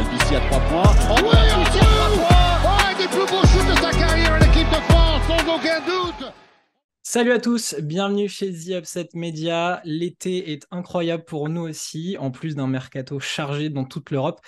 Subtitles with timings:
[0.00, 0.94] Albici à 3 points.
[1.10, 2.26] Oh, oui, Albici à 3
[2.62, 5.80] points oh, des plus beaux shoots de sa carrière en équipe de France, sans aucun
[5.80, 6.32] doute
[7.02, 9.82] Salut à tous, bienvenue chez The Upset Media.
[9.84, 14.40] L'été est incroyable pour nous aussi, en plus d'un mercato chargé dans toute l'Europe.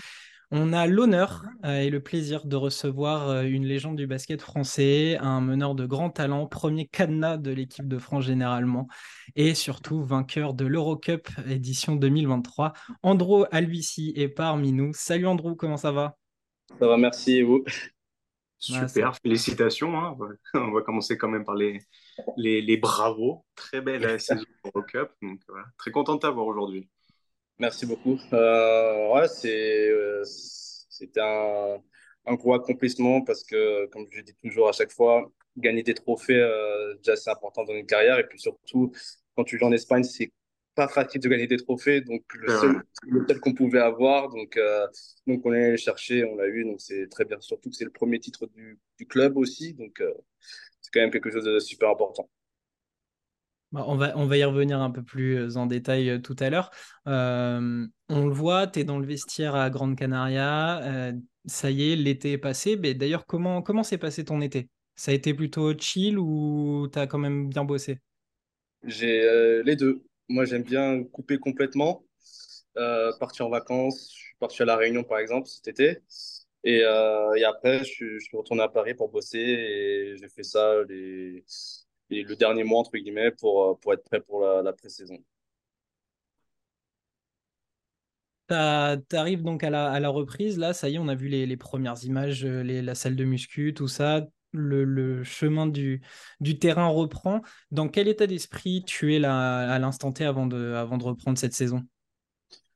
[0.54, 5.16] On a l'honneur euh, et le plaisir de recevoir euh, une légende du basket français,
[5.18, 8.86] un meneur de grand talent, premier cadenas de l'équipe de France généralement,
[9.34, 12.74] et surtout vainqueur de l'Eurocup édition 2023.
[13.02, 14.92] Andrew Alvici est parmi nous.
[14.92, 16.18] Salut Andrew, comment ça va?
[16.78, 17.64] Ça va, merci et vous?
[18.58, 19.98] Super, félicitations.
[19.98, 20.18] Hein.
[20.54, 21.78] On va commencer quand même par les,
[22.36, 23.46] les, bravos.
[23.54, 25.12] Très belle saison Eurocup.
[25.22, 25.40] Donc,
[25.78, 26.90] Très content de t'avoir aujourd'hui.
[27.58, 28.18] Merci beaucoup.
[28.32, 31.78] Euh, ouais, c'est, euh, c'était un,
[32.26, 36.40] un, gros accomplissement parce que, comme je dis toujours à chaque fois, gagner des trophées,
[36.40, 38.18] euh, déjà, c'est important dans une carrière.
[38.18, 38.92] Et puis surtout,
[39.36, 40.32] quand tu joues en Espagne, c'est
[40.74, 42.00] pas facile de gagner des trophées.
[42.00, 42.82] Donc, le seul,
[43.28, 44.30] seul qu'on pouvait avoir.
[44.30, 44.58] Donc,
[45.26, 46.64] donc, on est allé chercher, on l'a eu.
[46.64, 47.38] Donc, c'est très bien.
[47.40, 49.74] Surtout que c'est le premier titre du, du club aussi.
[49.74, 50.02] Donc,
[50.80, 52.28] c'est quand même quelque chose de super important.
[53.72, 56.70] Bah, on, va, y revenir un peu plus euh, en détail euh, tout à l'heure.
[57.08, 61.12] Euh, on le voit, tu es dans le vestiaire à Grande Canaria.
[61.46, 62.76] ça y est, l'été est passé.
[62.76, 64.68] Mais d'ailleurs, comment s'est passé ton été?
[64.94, 67.98] Ça a été plutôt chill ou tu as quand même bien bossé?
[68.84, 70.04] J'ai les deux.
[70.28, 72.04] Moi, j'aime bien couper complètement.
[73.18, 74.12] partir en vacances.
[74.14, 76.00] Je suis parti à La Réunion, par exemple, cet été.
[76.62, 81.42] Et, après, je je suis retourné à Paris pour bosser et j'ai fait ça les
[82.22, 85.18] le dernier mois, entre guillemets, pour, euh, pour être prêt pour la, la pré-saison.
[88.48, 88.54] Tu
[89.16, 91.46] arrives donc à la, à la, reprise, là, ça y est, on a vu les,
[91.46, 96.02] les premières images, euh, les, la salle de muscu, tout ça, le, le chemin du,
[96.40, 97.40] du, terrain reprend.
[97.70, 101.38] Dans quel état d'esprit tu es là à l'instant T avant de, avant de reprendre
[101.38, 101.82] cette saison?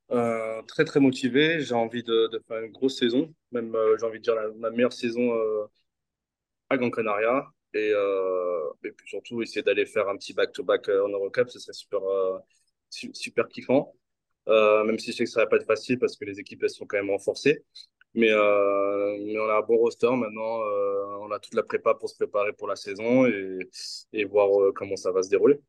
[0.09, 4.17] Euh, Très très motivé, j'ai envie de, de, faire une grosse saison, même j'ai envie
[4.17, 5.31] de dire la, ma meilleure saison
[6.69, 7.47] à Gran Canaria.
[7.77, 11.59] Et, euh, et puis surtout, essayer d'aller faire un petit back-to-back euh, en Eurocup, ce
[11.59, 12.39] serait super, euh,
[12.89, 13.93] super kiffant.
[14.47, 16.69] Même si je sais que ça va pas être facile parce que les équipes elles
[16.69, 17.65] sont quand même renforcées.
[18.13, 20.61] Mais, euh, mais on a un bon roster maintenant.
[20.61, 23.59] Euh, on a toute la prépa pour se préparer pour la saison et,
[24.13, 25.59] et voir comment ça va se dérouler.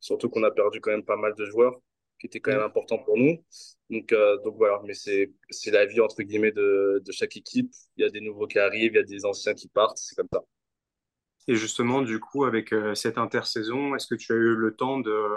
[0.00, 1.78] Surtout qu'on a perdu quand même pas mal de joueurs
[2.18, 3.44] qui étaient quand même importants pour nous.
[3.90, 5.30] Donc, donc voilà, mais c'est
[5.70, 7.70] la vie entre guillemets de, de chaque équipe.
[7.96, 10.14] Il y a des nouveaux qui arrivent, il y a des anciens qui partent, c'est
[10.14, 10.42] comme ça.
[11.48, 15.00] Et justement, du coup, avec euh, cette intersaison, est-ce que tu as eu le temps
[15.00, 15.28] de,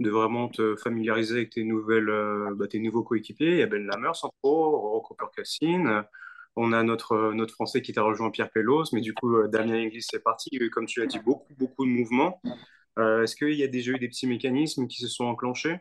[0.00, 3.52] vraiment te familiariser avec tes, nouvelles, euh, bah, tes nouveaux coéquipiers?
[3.52, 6.04] Il y a Ben Lammers en pro, Rocco Cassine.
[6.56, 8.84] On a notre, notre Français qui t'a rejoint, Pierre Pelos.
[8.92, 10.50] Mais du coup, euh, Damien Inglis, c'est parti.
[10.70, 12.40] Comme tu l'as dit, beaucoup, beaucoup de mouvements.
[12.98, 15.78] est-ce qu'il y a déjà eu des petits mécanismes qui se sont enclenchés?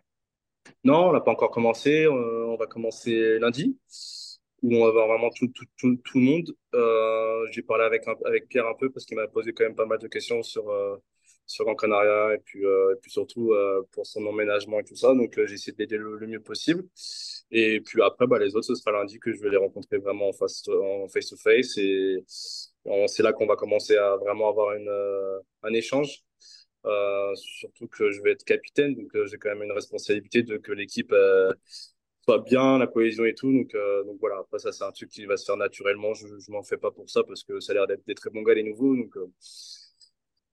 [0.84, 2.08] Non, on n'a pas encore commencé.
[2.08, 3.78] on va commencer lundi
[4.64, 6.56] où on va voir vraiment tout, tout, tout, tout le monde.
[6.74, 9.86] Euh, j'ai parlé avec, avec Pierre un peu parce qu'il m'a posé quand même pas
[9.86, 10.98] mal de questions sur, euh,
[11.46, 14.96] sur Gran Canaria et puis, euh, et puis surtout euh, pour son emménagement et tout
[14.96, 15.14] ça.
[15.14, 16.84] Donc j'ai essayé d'aider le, mieux possible.
[17.52, 20.30] Et puis après, bah, les autres, ce sera lundi que je vais les rencontrer vraiment
[20.30, 21.78] en face, en face face.
[21.78, 24.92] Et c'est là qu'on va commencer à vraiment avoir une,
[25.64, 26.24] un échange.
[27.36, 31.14] Surtout que je vais être capitaine, donc j'ai quand même une responsabilité de que l'équipe
[32.40, 33.52] bien, la cohésion et tout.
[33.52, 36.14] Donc, euh, donc voilà, après ça, c'est un truc qui va se faire naturellement.
[36.14, 38.30] Je, je m'en fais pas pour ça parce que ça a l'air d'être des très
[38.30, 38.96] bons gars, les nouveaux.
[38.96, 39.32] Donc, euh,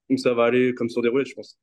[0.09, 1.57] donc ça va aller comme sur des roulettes, je pense.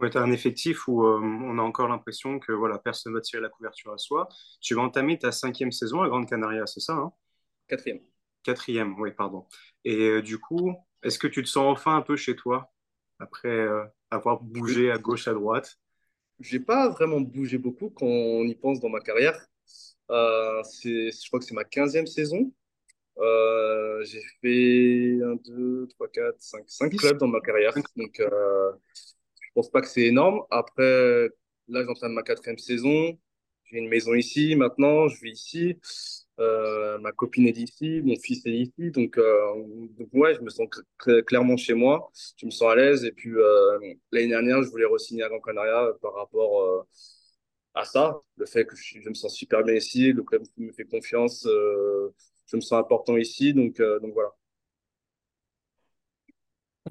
[0.00, 3.20] Ouais, tu as un effectif où euh, on a encore l'impression que voilà, personne va
[3.20, 4.28] tirer la couverture à soi.
[4.60, 7.12] Tu vas entamer ta cinquième saison à Grande Canaria, c'est ça hein?
[7.68, 8.00] Quatrième.
[8.42, 9.46] Quatrième, oui, pardon.
[9.84, 12.72] Et du coup, est-ce que tu te sens enfin un peu chez toi
[13.18, 13.68] après
[14.10, 15.78] avoir bougé à gauche, à droite?
[16.40, 19.38] J'ai pas vraiment bougé beaucoup quand on y pense dans ma carrière.
[20.10, 22.52] Euh, je crois que c'est ma 15e saison.
[23.18, 27.74] Euh, j'ai fait 1, 2, 3, 4, 5, 5 clubs dans ma carrière.
[27.96, 30.42] Donc, euh, je pense pas que c'est énorme.
[30.50, 31.28] Après,
[31.68, 33.18] là, j'entame ma quatrième saison.
[33.64, 35.78] J'ai une maison ici maintenant, je vis ici.
[36.40, 39.54] Euh, ma copine est d'ici, mon fils est ici, donc, euh,
[39.98, 40.68] donc ouais, je me sens
[41.26, 43.04] clairement chez moi, je me sens à l'aise.
[43.04, 43.78] Et puis euh,
[44.10, 46.82] l'année dernière, je voulais re-signer à Gran Canaria par rapport euh,
[47.74, 50.84] à ça, le fait que je, me sens super bien ici, le club me fait
[50.84, 52.14] confiance, euh,
[52.46, 54.30] je me sens important ici, donc, donc voilà.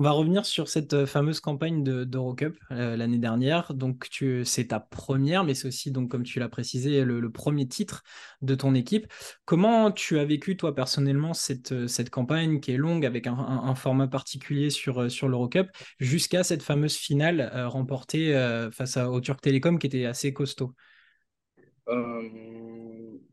[0.01, 3.73] On va revenir sur cette euh, fameuse campagne d'Eurocup euh, l'année dernière.
[3.73, 4.07] Donc,
[4.45, 8.03] c'est ta première, mais c'est aussi, donc, comme tu l'as précisé, le, premier titre
[8.41, 9.07] de ton équipe.
[9.43, 13.75] Comment tu as vécu, toi, personnellement, cette, euh, cette campagne qui est longue, avec un,
[13.75, 15.67] format particulier sur, euh, sur l'Eurocup,
[15.99, 18.33] jusqu'à cette fameuse finale remportée
[18.71, 20.73] face au Turc Télécom qui était assez costaud?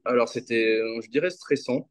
[0.05, 1.89] Alors, c'était, je dirais, stressant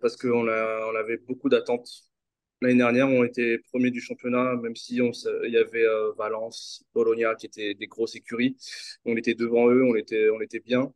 [0.00, 2.13] parce qu'on on avait beaucoup d'attentes.
[2.60, 5.10] L'année dernière, on était premier du championnat, même si on...
[5.44, 8.56] il y avait euh, Valence, Bologna qui étaient des grosses écuries.
[9.04, 10.92] On était devant eux, on était, on était bien.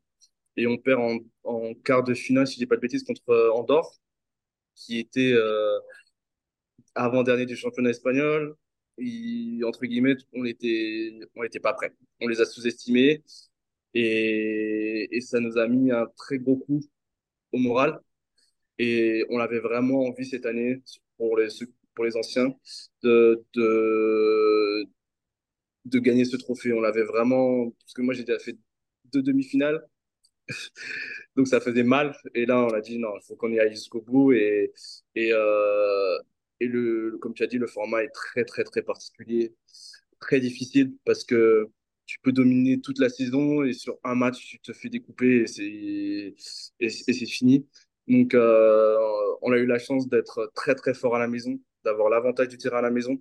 [0.57, 3.29] Et on perd en, en quart de finale, si je dis pas de bêtises, contre
[3.31, 3.93] euh, Andorre,
[4.75, 5.79] qui était euh,
[6.95, 8.57] avant-dernier du championnat espagnol.
[9.65, 11.93] Entre guillemets, on était, on n'était pas prêts.
[12.21, 13.23] On les a sous-estimés.
[13.95, 16.81] Et, et ça nous a mis un très gros coup
[17.53, 18.01] au moral.
[18.79, 20.83] Et on avait vraiment envie cette année,
[21.19, 21.49] pour les,
[21.95, 22.55] pour les anciens,
[23.03, 24.85] de, de,
[25.85, 26.73] de gagner ce trophée.
[26.73, 28.57] On l'avait vraiment, parce que moi j'ai déjà fait
[29.13, 29.87] deux demi-finales,
[31.37, 32.17] donc ça faisait mal.
[32.35, 34.33] Et là, on a dit non, il faut qu'on y aille jusqu'au bout.
[34.33, 34.73] Et,
[35.15, 36.19] et, euh,
[36.61, 39.55] et le, comme tu as dit, le format est très, très, très particulier,
[40.21, 41.69] très difficile parce que
[42.07, 45.47] tu peux dominer toute la saison et sur un match, tu te fais découper et
[45.47, 46.35] c'est,
[46.81, 47.67] et, c'est fini.
[48.09, 48.97] Donc, euh,
[49.43, 52.59] on a eu la chance d'être très, très fort à la maison, d'avoir l'avantage du
[52.59, 53.19] terrain à la maison.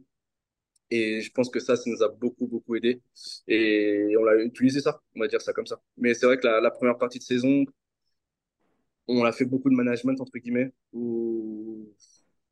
[0.90, 3.02] Et je pense que ça, ça nous a beaucoup, beaucoup aidé.
[3.48, 5.82] Et on l'a utilisé ça, on va dire ça comme ça.
[5.98, 7.66] Mais c'est vrai que la, première partie de saison,
[9.08, 11.94] on a fait beaucoup de management, entre guillemets, où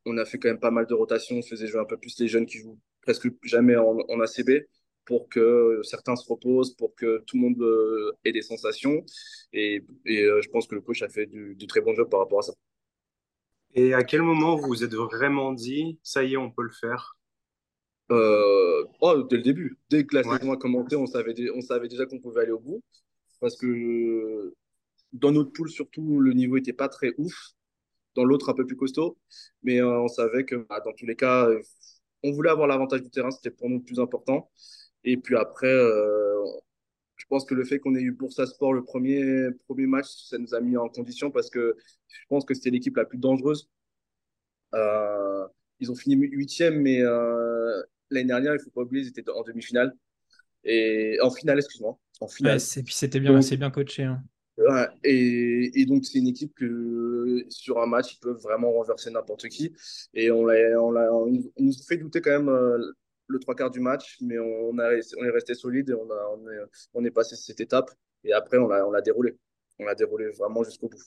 [0.04, 2.18] on a fait quand même pas mal de rotations, on faisait jouer un peu plus
[2.20, 4.66] les jeunes qui jouent presque jamais en ACB
[5.06, 9.04] pour que certains se reposent, pour que tout le monde euh, ait des sensations.
[9.52, 12.10] Et, et euh, je pense que le coach a fait du, du, très bon job
[12.10, 12.52] par rapport à ça.
[13.74, 16.72] Et à quel moment vous vous êtes vraiment dit, ça y est, on peut le
[16.72, 17.16] faire?
[18.10, 19.78] Euh, oh, Dès le début.
[19.90, 20.38] Dès que la ouais.
[20.38, 22.82] saison a commencé, on savait, on savait déjà qu'on pouvait aller au bout.
[23.40, 24.54] Parce que
[25.12, 27.52] dans notre poule, surtout, le niveau n'était pas très ouf.
[28.16, 29.18] Dans l'autre, un peu plus costaud.
[29.62, 31.48] Mais euh, on savait que bah, dans tous les cas,
[32.24, 34.50] on voulait avoir l'avantage du terrain, c'était pour nous le plus important.
[35.06, 36.44] Et puis après, euh,
[37.14, 40.36] je pense que le fait qu'on ait eu Boursa Sport le premier, premier match, ça
[40.36, 41.76] nous a mis en condition parce que
[42.08, 43.70] je pense que c'était l'équipe la plus dangereuse.
[44.74, 45.46] Euh,
[45.78, 49.30] ils ont fini huitième, mais euh, l'année dernière, il ne faut pas oublier, ils étaient
[49.30, 49.94] en demi-finale.
[50.64, 51.96] Et en finale, excuse-moi.
[52.20, 52.58] En finale.
[52.58, 54.02] Ouais, et puis c'était bien, c'est bien coaché.
[54.02, 54.22] Hein.
[54.58, 59.10] Ouais, et, et, donc, c'est une équipe que sur un match, ils peuvent vraiment renverser
[59.10, 59.72] n'importe qui.
[60.14, 61.26] Et on, l'a, on,
[61.58, 62.92] nous fait douter quand même euh,
[63.28, 66.28] le trois quarts du match, mais on, a, on est resté solide et on, a,
[66.36, 66.58] on, est,
[66.94, 67.90] on est passé cette étape.
[68.24, 69.36] Et après, on l'a, on l'a déroulé.
[69.78, 71.02] On l'a déroulé vraiment jusqu'au bout.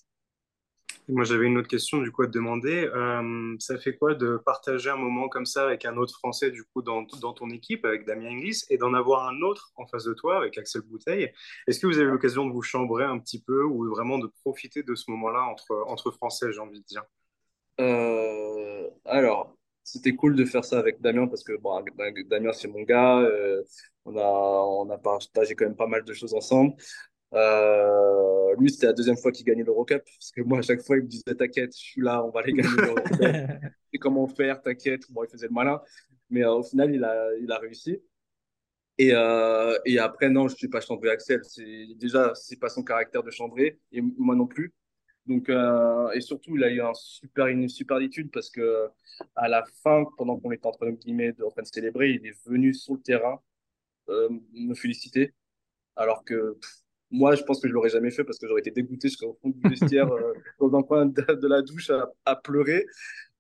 [1.08, 2.88] Moi, j'avais une autre question du coup à te demander.
[2.94, 6.64] Euh, ça fait quoi de partager un moment comme ça avec un autre Français du
[6.66, 10.04] coup dans, dans ton équipe, avec Damien Inglis, et d'en avoir un autre en face
[10.04, 11.34] de toi avec Axel Bouteille?
[11.66, 14.28] Est-ce que vous avez eu l'occasion de vous chambrer un petit peu ou vraiment de
[14.44, 17.04] profiter de ce moment-là entre, entre Français, j'ai envie de dire?
[17.80, 19.58] Euh, Alors,
[19.92, 21.84] c'était cool de faire ça avec Damien parce que bon,
[22.28, 23.20] Damien, c'est mon gars.
[23.20, 23.64] Euh,
[24.06, 26.74] on, a, on a partagé quand même pas mal de choses ensemble.
[27.34, 30.04] Euh, lui, c'était la deuxième fois qu'il gagnait l'Eurocup.
[30.04, 32.42] Parce que moi, à chaque fois, il me disait T'inquiète, je suis là, on va
[32.42, 33.20] aller gagner l'Eurocup.
[33.94, 35.04] Et comment faire T'inquiète.
[35.12, 35.82] Bon, il faisait le malin.
[36.30, 38.00] Mais euh, au final, il a, il a réussi.
[38.98, 39.14] Et,
[39.86, 41.42] et après, non, je ne suis pas chambré Axel.
[41.96, 43.80] Déjà, c'est pas son caractère de chambrer.
[43.94, 44.74] Et moi non plus.
[45.30, 48.90] Donc, euh, et surtout, il a eu un super, une super étude parce que
[49.36, 52.26] à la fin, pendant qu'on était en train, guillemets, de, en train de célébrer, il
[52.26, 53.40] est venu sur le terrain
[54.10, 55.34] euh, me féliciter.
[55.96, 56.72] Alors que pff,
[57.12, 59.50] moi, je pense que je l'aurais jamais fait parce que j'aurais été dégoûté jusqu'au fond
[59.50, 62.86] du vestiaire, euh, dans un coin de, de la douche à, à, pleurer.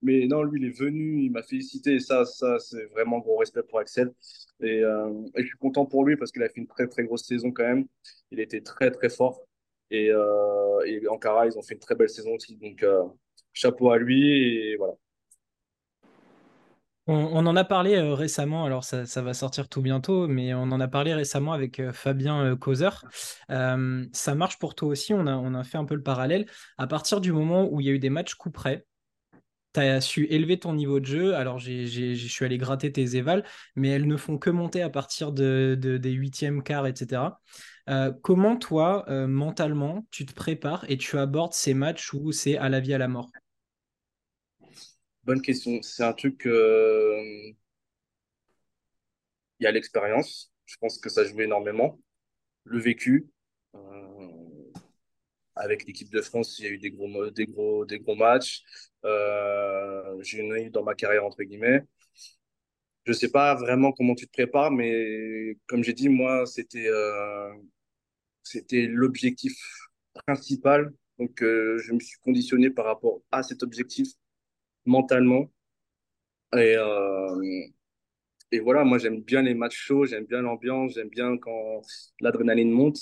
[0.03, 1.95] Mais non, lui, il est venu, il m'a félicité.
[1.95, 4.13] Et ça, ça c'est vraiment gros respect pour Axel.
[4.61, 7.25] Et, et je suis content pour lui parce qu'il a fait une très, très grosse
[7.25, 7.87] saison quand même.
[8.31, 9.48] Il était très, très fort.
[9.91, 12.57] Et, euh, et Ankara, ils ont fait une très belle saison aussi.
[12.57, 13.03] Donc, euh,
[13.53, 14.57] chapeau à lui.
[14.57, 14.93] Et voilà.
[17.11, 20.79] On, en a parlé euh, récemment, alors ça, va sortir tout bientôt, mais on en
[20.79, 22.89] a parlé récemment avec Fabien Causer.
[23.47, 26.45] ça marche pour toi aussi, on a, on a fait un peu le parallèle.
[26.77, 28.85] À partir du moment où il y a eu des matchs coup près,
[29.81, 31.35] tu as su élever ton niveau de jeu.
[31.35, 33.45] Alors, je suis allé gratter tes évals,
[33.75, 37.39] mais elles ne font que monter à partir de, de des huitièmes, quarts, etc.
[37.89, 42.57] Euh, comment, toi, euh, mentalement, tu te prépares et tu abordes ces matchs où c'est
[42.57, 43.31] à la vie, à la mort?
[45.23, 45.81] Bonne question.
[45.81, 46.45] C'est un truc.
[46.45, 47.51] Euh...
[49.59, 50.51] Il y a l'expérience.
[50.65, 51.99] Je pense que ça joue énormément.
[52.63, 53.29] Le vécu.
[55.55, 58.63] Avec l'équipe de France, il y a eu des gros, des gros, des gros matchs.
[59.05, 61.83] Euh, j'ai eu dans ma carrière, entre guillemets.
[63.05, 67.51] Je sais pas vraiment comment tu te prépares, mais comme j'ai dit, moi, c'était euh,
[68.43, 69.53] c'était l'objectif
[70.27, 70.93] principal.
[71.19, 74.09] Donc, euh, je me suis conditionné par rapport à cet objectif
[74.85, 75.51] mentalement.
[76.53, 76.75] Et,
[78.51, 81.81] et voilà, moi, j'aime bien les matchs chauds, j'aime bien l'ambiance, j'aime bien quand
[82.19, 82.97] l'adrénaline monte.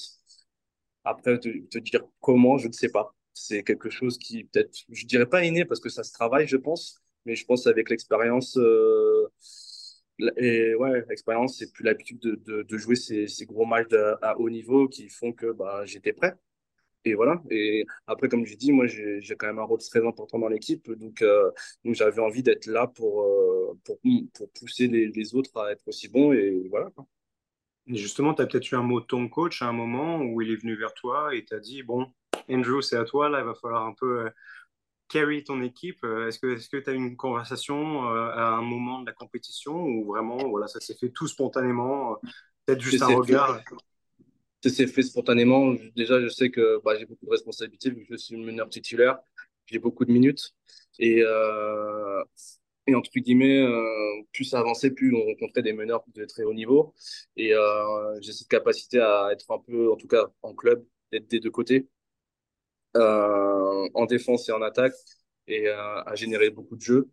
[1.03, 3.15] Après, te, te dire comment, je ne sais pas.
[3.45, 6.57] C'est quelque chose qui peut-être, je dirais pas inné parce que ça se travaille, je
[6.57, 9.27] pense, mais je pense avec l'expérience euh,
[10.37, 14.49] et ouais, l'expérience et puis l'habitude de, de, jouer ces, ces gros matchs à haut
[14.49, 16.33] niveau qui font que bah, j'étais prêt.
[17.05, 17.41] Et voilà.
[17.49, 20.91] Et après, comme je dis, moi, j'ai quand même un rôle très important dans l'équipe.
[20.91, 21.51] Donc, euh,
[21.85, 23.97] donc j'avais envie d'être là pour, euh, pour,
[24.33, 26.33] pour pousser les, autres à être aussi bons.
[26.33, 26.89] Et voilà.
[27.87, 30.51] Justement, tu as peut-être eu un mot de ton coach à un moment où il
[30.51, 32.11] est venu vers toi et t'a dit Bon,
[32.49, 34.29] Andrew, c'est à toi, là, il va falloir un peu euh,
[35.07, 36.03] carry ton équipe.
[36.03, 40.05] Est-ce que tu est as eu une conversation à un moment de la compétition ou
[40.05, 42.19] vraiment voilà, ça s'est fait tout spontanément
[42.67, 43.61] Peut-être juste un regard?
[44.61, 45.73] Ça s'est fait spontanément.
[45.95, 48.69] Déjà, je sais que bah, j'ai beaucoup de responsabilités vu que je suis le meneur
[48.69, 49.19] titulaire.
[49.65, 50.53] J'ai beaucoup de minutes.
[50.99, 52.23] Et, euh,
[52.87, 56.53] et entre guillemets, euh, plus ça avançait, plus on rencontrait des meneurs de très haut
[56.53, 56.93] niveau.
[57.37, 61.27] Et euh, j'ai cette capacité à être un peu, en tout cas en club, d'être
[61.27, 61.96] des deux côtés, euh,
[62.95, 64.93] en défense et en attaque,
[65.47, 67.09] et euh, à générer beaucoup de jeux.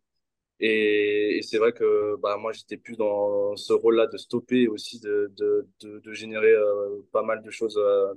[0.61, 4.69] Et, et c'est vrai que bah, moi, j'étais plus dans ce rôle-là de stopper et
[4.69, 8.15] aussi de, de, de, de générer euh, pas mal de choses euh,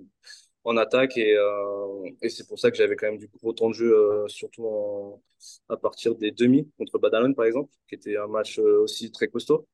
[0.63, 1.17] en attaque.
[1.17, 3.93] Et, euh, et c'est pour ça que j'avais quand même du gros temps de jeu,
[3.95, 5.21] euh, surtout en,
[5.69, 9.27] à partir des demi contre Badalone, par exemple, qui était un match euh, aussi très
[9.27, 9.67] costaud.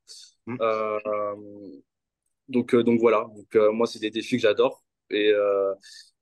[0.46, 0.56] Mmh.
[2.48, 4.83] donc, donc voilà, donc, moi, c'est des défis que j'adore.
[5.10, 5.32] Et,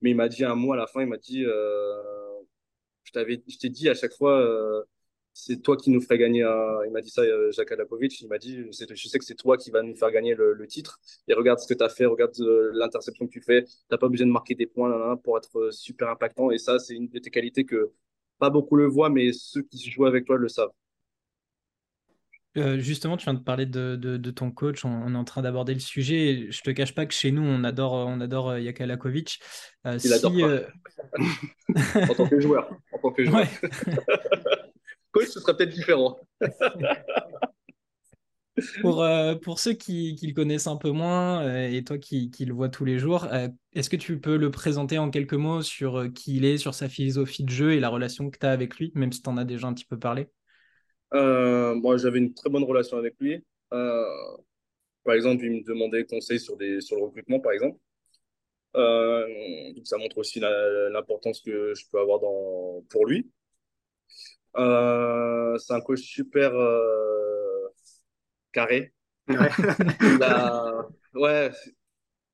[0.00, 3.58] mais il m'a dit un mot à la fin, il m'a dit, je t'avais, je
[3.58, 4.84] t'ai dit à chaque fois,
[5.34, 6.42] c'est toi qui nous ferais gagner.
[6.42, 6.84] Un...
[6.86, 8.20] Il m'a dit ça, euh, Jacques Adapovic.
[8.20, 11.00] Il m'a dit, je sais que c'est toi qui va nous faire gagner le, titre.
[11.28, 13.64] Et regarde ce que tu as fait, regarde euh, l'interception que tu fais.
[13.64, 16.50] Tu pas besoin de marquer des points pour être euh, super impactant.
[16.50, 17.92] Et ça, c'est une de tes qualités que
[18.38, 20.72] pas beaucoup le voient, mais ceux qui jouent avec toi le savent.
[22.58, 25.24] Euh, justement, tu viens de parler de, de, de ton coach, on, on, est en
[25.24, 26.48] train d'aborder le sujet.
[26.50, 29.40] Je te cache pas que chez nous, on adore, on adore Jaka Lakovic.
[29.86, 32.00] Euh, Il si, adore pas.
[32.10, 32.70] en tant que joueur.
[32.92, 33.40] En tant que joueur.
[33.40, 33.48] Ouais.
[35.12, 36.20] coach, ce serait peut-être différent.
[38.80, 42.30] pour, euh, pour ceux qui, qui, le connaissent un peu moins euh, et toi qui,
[42.30, 45.34] qui, le vois tous les jours, euh, est-ce que tu peux le présenter en quelques
[45.34, 48.38] mots sur euh, qui il est, sur sa philosophie de jeu et la relation que
[48.38, 50.28] tu as avec lui, même si tu en as déjà un petit peu parlé?
[51.14, 53.44] Euh, Moi, j'avais une très bonne relation avec lui.
[53.70, 57.78] par exemple, il me demandait conseil sur, des, sur le recrutement, par exemple.
[58.74, 63.30] donc ça montre aussi l'importance que je peux avoir dans, pour lui.
[64.56, 67.68] Euh, c'est un coach super euh,
[68.52, 68.92] carré.
[69.28, 69.36] Ouais.
[70.00, 70.86] il, a...
[71.14, 71.50] ouais,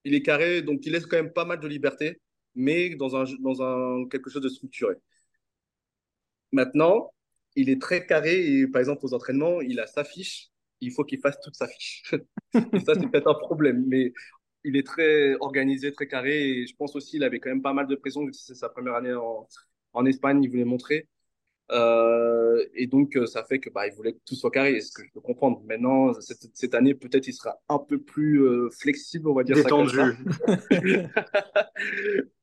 [0.04, 2.20] il est carré, donc il laisse quand même pas mal de liberté,
[2.54, 4.94] mais dans un, dans un quelque chose de structuré.
[6.52, 7.12] Maintenant,
[7.58, 10.48] il est très carré et par exemple aux entraînements, il a sa fiche,
[10.80, 12.02] il faut qu'il fasse toute sa fiche.
[12.54, 14.12] et ça, c'est peut-être un problème, mais
[14.64, 17.72] il est très organisé, très carré et je pense aussi qu'il avait quand même pas
[17.72, 19.48] mal de pression, c'est sa première année en,
[19.92, 21.08] en Espagne, il voulait montrer.
[21.70, 24.90] Euh, et donc, euh, ça fait que bah, il voulait que tout soit carré, ce
[24.92, 25.62] que je peux comprendre.
[25.66, 29.56] Maintenant, cette, cette année, peut-être il sera un peu plus euh, flexible, on va dire
[29.56, 29.94] Détendu.
[29.94, 30.06] ça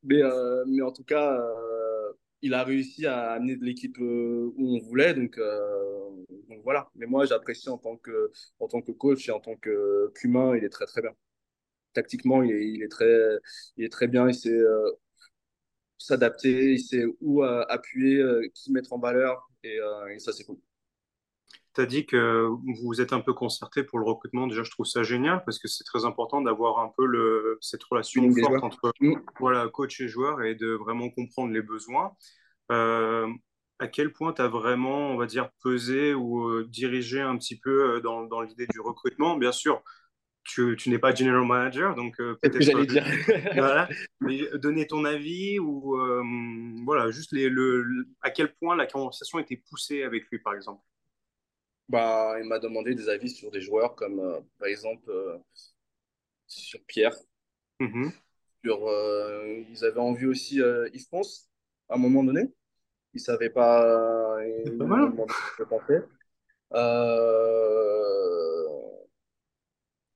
[0.04, 1.40] mais, euh, mais en tout cas,
[2.42, 5.14] il a réussi à amener de l'équipe où on voulait.
[5.14, 5.38] Donc,
[6.48, 6.88] donc voilà.
[6.94, 10.64] Mais moi, j'apprécie en tant que en tant que coach et en tant qu'humain, il
[10.64, 11.12] est très très bien.
[11.94, 13.38] Tactiquement, il est, il est très
[13.76, 14.28] il est très bien.
[14.28, 14.58] Il sait
[15.98, 20.44] s'adapter, il sait où euh, appuyer, euh, qui mettre en valeur, euh, et ça, c'est
[20.44, 20.58] cool.
[21.76, 22.48] Tu as dit que
[22.82, 24.46] vous êtes un peu concerté pour le recrutement.
[24.46, 27.84] Déjà, je trouve ça génial parce que c'est très important d'avoir un peu le, cette
[27.84, 29.14] relation forte entre Mmh.
[29.40, 32.12] voilà, coach et joueur et de vraiment comprendre les besoins.
[32.72, 33.28] Euh,
[33.78, 37.58] à quel point tu as vraiment, on va dire, pesé ou euh, dirigé un petit
[37.58, 39.36] peu euh, dans, dans l'idée du recrutement?
[39.36, 39.82] Bien sûr,
[40.44, 43.04] tu, tu n'es pas general manager, donc ce que peut-être j'allais dire.
[43.54, 43.88] voilà,
[44.20, 45.98] mais donner ton avis ou
[46.86, 50.80] voilà, juste les, le- à quel point la conversation était poussée avec lui, par exemple?
[51.88, 55.38] Bah, il m'a demandé des avis sur des joueurs comme, euh, par exemple, euh,
[56.46, 57.16] sur Pierre.
[57.80, 58.12] Mhm.
[58.64, 61.48] Sur, euh, ils avaient envie aussi euh, Yves Ponce,
[61.88, 62.52] à un moment donné.
[63.14, 65.10] Ils savaient pas, euh, C'est ils pas m'ont mal.
[65.12, 66.02] demandé ce que je pensais.
[66.74, 68.64] Euh,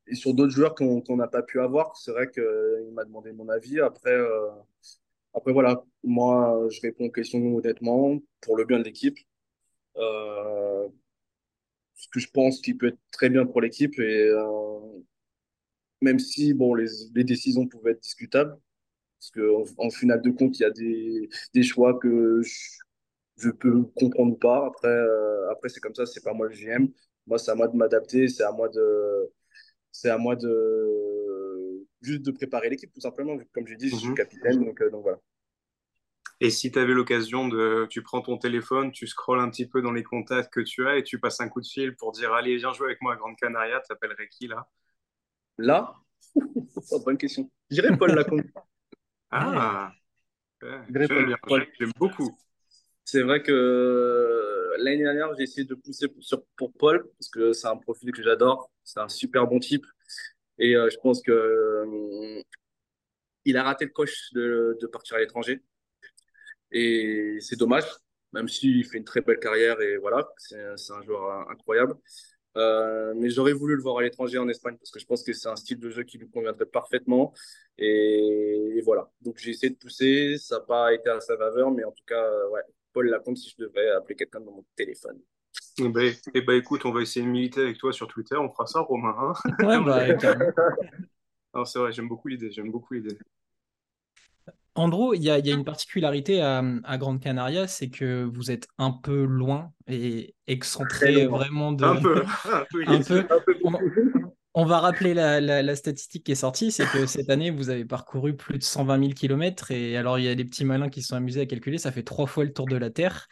[0.06, 3.32] et sur d'autres joueurs qu'on qu'on n'a pas pu avoir, c'est vrai qu'il m'a demandé
[3.32, 3.80] mon avis.
[3.80, 4.50] Après, euh,
[5.34, 9.18] après voilà, moi, je réponds aux questions honnêtement pour le bien de l'équipe.
[9.96, 10.88] Euh,
[12.08, 14.42] que je pense qui peut être très bien pour l'équipe et euh,
[16.00, 18.56] même si bon les, les décisions pouvaient être discutables
[19.20, 22.78] parce que en, en finale de compte il y a des, des choix que je,
[23.38, 26.54] je peux comprendre ou pas après euh, après c'est comme ça c'est pas moi le
[26.54, 26.88] GM
[27.26, 29.30] moi c'est à moi de m'adapter c'est à moi de
[29.92, 33.38] c'est à moi de juste de préparer l'équipe, tout simplement.
[33.52, 34.14] Comme j'ai dit, je suis Mhm.
[34.14, 35.18] capitaine, donc, donc voilà.
[36.40, 39.82] Et si tu avais l'occasion de, tu prends ton téléphone, tu scrolles un petit peu
[39.82, 42.32] dans les contacts que tu as et tu passes un coup de fil pour dire,
[42.32, 44.66] allez, viens jouer avec moi à Grande Canaria, t'appellerais qui là?
[45.58, 45.94] Là,
[46.36, 47.50] oh, bonne question.
[47.70, 48.42] Je dirais Paul Lacombe.
[49.30, 49.92] Ah,
[50.62, 51.66] ouais, j'aime bien, Paul.
[51.78, 52.36] j'aime beaucoup.
[53.04, 57.28] C'est vrai que euh, l'année dernière, j'ai essayé de pousser pour, sur- pour Paul, parce
[57.28, 58.70] que c'est un profil que j'adore.
[58.84, 59.84] C'est un super bon type.
[60.58, 62.42] Et euh, je pense que euh,
[63.44, 65.62] il a raté le coche de, de partir à l'étranger.
[66.72, 67.84] Et c'est dommage,
[68.32, 71.94] même s'il fait une très belle carrière et voilà, c'est un joueur incroyable.
[72.56, 75.32] Euh, mais j'aurais voulu le voir à l'étranger en Espagne parce que je pense que
[75.32, 77.32] c'est un style de jeu qui lui conviendrait parfaitement.
[77.78, 79.10] Et, et voilà.
[79.20, 82.04] Donc j'ai essayé de pousser, ça n'a pas été à sa faveur, mais en tout
[82.06, 82.62] cas, euh, ouais,
[82.92, 85.20] Paul Lacombe si je devrais appeler quelqu'un dans mon téléphone.
[85.78, 88.50] Eh ben, eh ben, écoute, on va essayer de militer avec toi sur Twitter, on
[88.50, 89.14] fera ça, Romain.
[89.18, 90.04] hein Ouais, bah,
[91.64, 93.16] c'est vrai, j'aime beaucoup l'idée, j'aime beaucoup l'idée.
[94.74, 98.22] Andrew, il y a, il y a une particularité à, à Grande Canaria, c'est que
[98.24, 101.84] vous êtes un peu loin et excentré vraiment de.
[101.84, 102.22] Un peu,
[102.52, 103.02] un peu, Un peu.
[103.02, 103.24] sûr.
[103.30, 103.54] Un peu
[104.54, 107.70] On, va rappeler la, la- la statistique qui est sortie, c'est que cette année, vous
[107.70, 109.70] avez parcouru plus de 120 000 kilomètres.
[109.70, 111.92] Et alors, il y a des petits malins qui se sont amusés à calculer, ça
[111.92, 113.26] fait trois fois le tour de la Terre.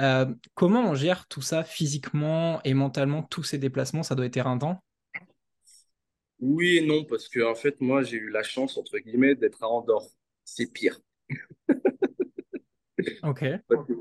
[0.00, 4.02] Euh, comment on gère tout ça physiquement et mentalement, tous ces déplacements?
[4.02, 4.82] Ça doit être éreintant.
[6.40, 9.62] Oui et non, parce que en fait, moi, j'ai eu la chance, entre guillemets, d'être
[9.62, 10.06] à Andorre.
[10.44, 11.00] C'est pire.
[13.22, 13.44] Ok.
[13.68, 13.92] Parce que,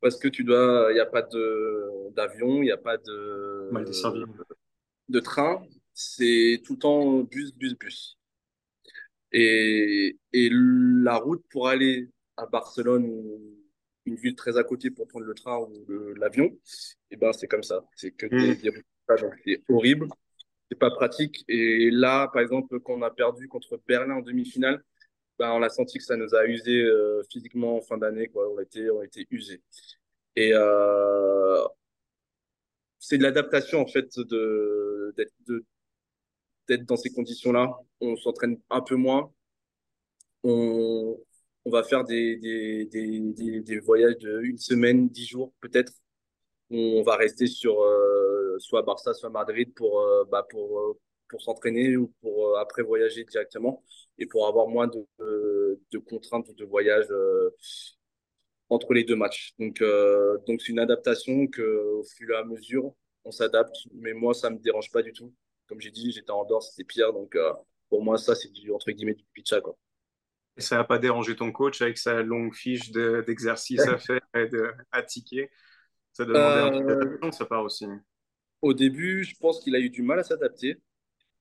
[0.00, 2.96] parce que tu dois, il n'y a pas de d'avion, il n'y a pas
[3.72, 4.20] Mal desservi.
[4.20, 4.26] de,
[5.08, 5.62] de train.
[5.92, 8.16] C'est tout le temps bus, bus, bus.
[9.32, 13.12] Et, et la route pour aller à Barcelone,
[14.06, 16.56] une ville très à côté pour prendre le train ou le- l'avion,
[17.10, 17.84] et ben c'est comme ça.
[17.94, 18.60] C'est que des, Mm.
[18.62, 18.82] des
[19.44, 20.06] c'est horrible.
[20.70, 21.44] C'est pas pratique.
[21.48, 24.82] Et là, par exemple, quand on a perdu contre Berlin en demi-finale,
[25.38, 28.48] ben, on a senti que ça nous a usé euh, physiquement en fin d'année, quoi.
[28.50, 29.62] On été, on usés.
[30.36, 31.64] Et euh,
[32.98, 35.64] c'est de l'adaptation, en fait, de, d'être, de,
[36.84, 37.70] dans ces conditions-là.
[38.00, 39.32] On s'entraîne un peu moins.
[40.44, 41.16] On,
[41.66, 42.90] va faire des,
[43.84, 45.92] voyages de une semaine, dix jours, peut-être.
[46.70, 50.98] On va rester sur euh, soit Barça, soit Madrid pour, bah, pour,
[51.28, 53.82] pour s'entraîner ou pour euh, après voyager directement
[54.18, 55.06] et pour avoir moins de,
[55.90, 57.50] de, contraintes de voyage euh,
[58.68, 59.54] entre les deux matchs.
[59.58, 63.76] Donc, euh, donc c'est une adaptation que au fur et à mesure, on s'adapte.
[63.94, 65.34] Mais moi, ça me dérange pas du tout.
[65.66, 67.12] Comme j'ai dit, j'étais en dehors, c'était pire.
[67.12, 67.52] Donc, euh,
[67.88, 69.76] pour moi, ça, c'est du, entre guillemets, du pitcha, quoi.
[70.56, 74.20] Et ça n'a pas dérangé ton coach avec sa longue fiche de- d'exercices à faire
[74.34, 75.50] et de, à ticker.
[76.12, 77.86] Ça demandait un petit peu Euh, de sa part aussi.
[78.62, 80.76] au début, je pense qu'il a eu du mal à s'adapter.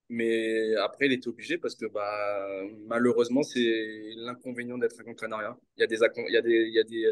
[0.09, 2.47] Mais après, il était obligé parce que bah,
[2.85, 5.57] malheureusement, c'est l'inconvénient d'être à Gran Canaria.
[5.75, 7.11] Il y a des, il y a des, il y a des,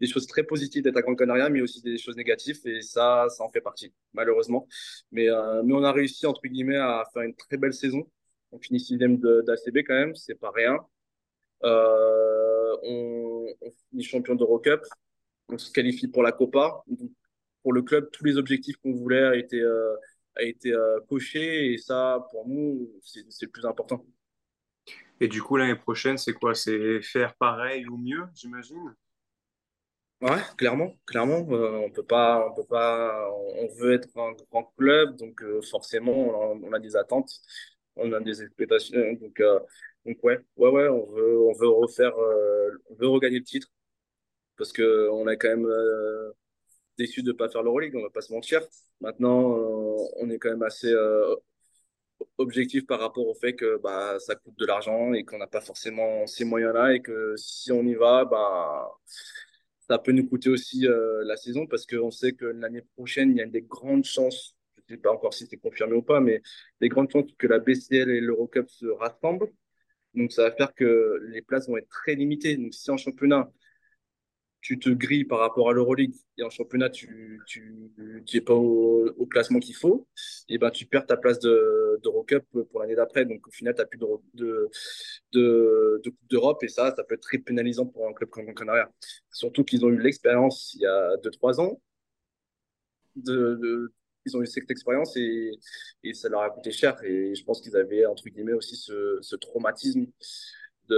[0.00, 2.58] des choses très positives d'être à Gran Canaria, mais aussi des choses négatives.
[2.66, 4.66] Et ça, ça en fait partie, malheureusement.
[5.12, 8.10] Mais, euh, mais on a réussi, entre guillemets, à faire une très belle saison.
[8.52, 10.78] On finit sixième d'ACB quand même, c'est pas rien.
[11.64, 13.46] Euh, on,
[13.90, 14.80] finit champion d'Eurocup.
[15.48, 16.82] On se qualifie pour la Copa.
[16.86, 17.10] Donc,
[17.62, 19.94] pour le club, tous les objectifs qu'on voulait été, euh,
[20.36, 21.72] a été euh, coché.
[21.72, 24.04] Et ça, pour nous, c'est le plus important.
[25.20, 26.54] Et du coup, l'année prochaine, c'est quoi?
[26.54, 28.94] C'est faire pareil ou mieux, j'imagine?
[30.22, 34.72] Ouais, clairement, clairement, euh, on peut pas, on peut pas, on veut être un grand
[34.78, 37.30] club, donc euh, forcément, on a, on a des attentes,
[37.96, 39.60] on a des expectations, donc, euh,
[40.06, 43.68] donc ouais, ouais, ouais, on veut, on veut refaire, euh, on veut regagner le titre,
[44.58, 45.66] parce que on est quand même
[46.98, 48.62] déçu de pas faire l'Euroleague, on va pas se mentir.
[49.00, 51.34] Maintenant, euh, on est quand même assez euh,
[52.38, 55.60] objectif par rapport au fait que bah ça coûte de l'argent et qu'on n'a pas
[55.60, 58.90] forcément ces moyens-là et que si on y va, bah
[59.88, 63.38] ça peut nous coûter aussi euh, la saison parce qu'on sait que l'année prochaine, il
[63.38, 66.20] y a des grandes chances, je ne sais pas encore si c'est confirmé ou pas,
[66.20, 66.42] mais
[66.80, 69.50] des grandes chances que la BCL et l'Eurocup se rassemblent.
[70.14, 72.56] Donc ça va faire que les places vont être très limitées.
[72.56, 73.50] Donc si en championnat,
[74.66, 77.92] tu te grilles par rapport à l'Euroleague et en championnat, tu tu,
[78.26, 80.08] tu pas au, au classement qu'il faut,
[80.48, 83.24] et ben tu perds ta place de d'Eurocup pour l'année d'après.
[83.24, 84.68] Donc au final, tu n'as plus de, de,
[85.32, 88.52] de, de Coupe d'Europe et ça, ça peut être très pénalisant pour un club comme
[88.54, 88.90] Canaria.
[89.30, 91.80] Surtout qu'ils ont eu l'expérience il y a 2-3 ans.
[93.16, 93.92] De, de-
[94.26, 95.52] ils ont eu cette expérience et,
[96.02, 96.96] et ça leur a coûté cher.
[97.04, 100.06] Et je pense qu'ils avaient, entre guillemets, aussi ce, ce traumatisme
[100.88, 100.94] de,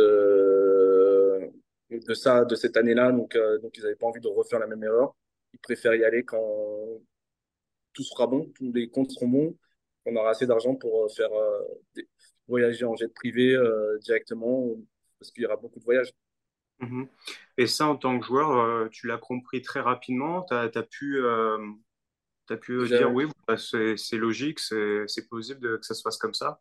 [1.91, 3.13] de ça, de cette année-là.
[3.13, 5.15] Donc, euh, donc ils n'avaient pas envie de refaire la même erreur.
[5.53, 7.01] Ils préfèrent y aller quand
[7.95, 9.57] tout sera bon, tous les comptes seront bons,
[10.05, 11.31] qu'on aura assez d'argent pour faire
[12.47, 13.59] voyager en jet privé
[14.03, 14.77] directement
[15.19, 16.13] parce qu'il y aura beaucoup de voyages.
[16.81, 17.09] Mhm.
[17.57, 20.43] Et ça, en tant que joueur, tu l'as compris très rapidement.
[20.43, 26.03] Tu as, pu, as pu dire oui, bah, c'est logique, c'est possible que ça se
[26.03, 26.61] fasse comme ça.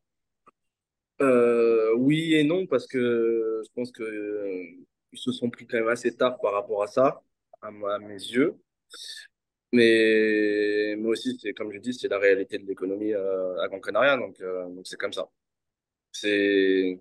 [1.20, 6.16] oui et non, parce que je pense que ils se sont pris quand même assez
[6.16, 7.24] tard par rapport à ça,
[7.62, 8.56] à, mes yeux.
[9.74, 13.80] Mais moi aussi, c'est comme je dis, c'est la réalité de l'économie euh, à Gran
[13.82, 15.30] Canaria, donc euh, donc c'est comme ça.
[16.12, 17.00] C'est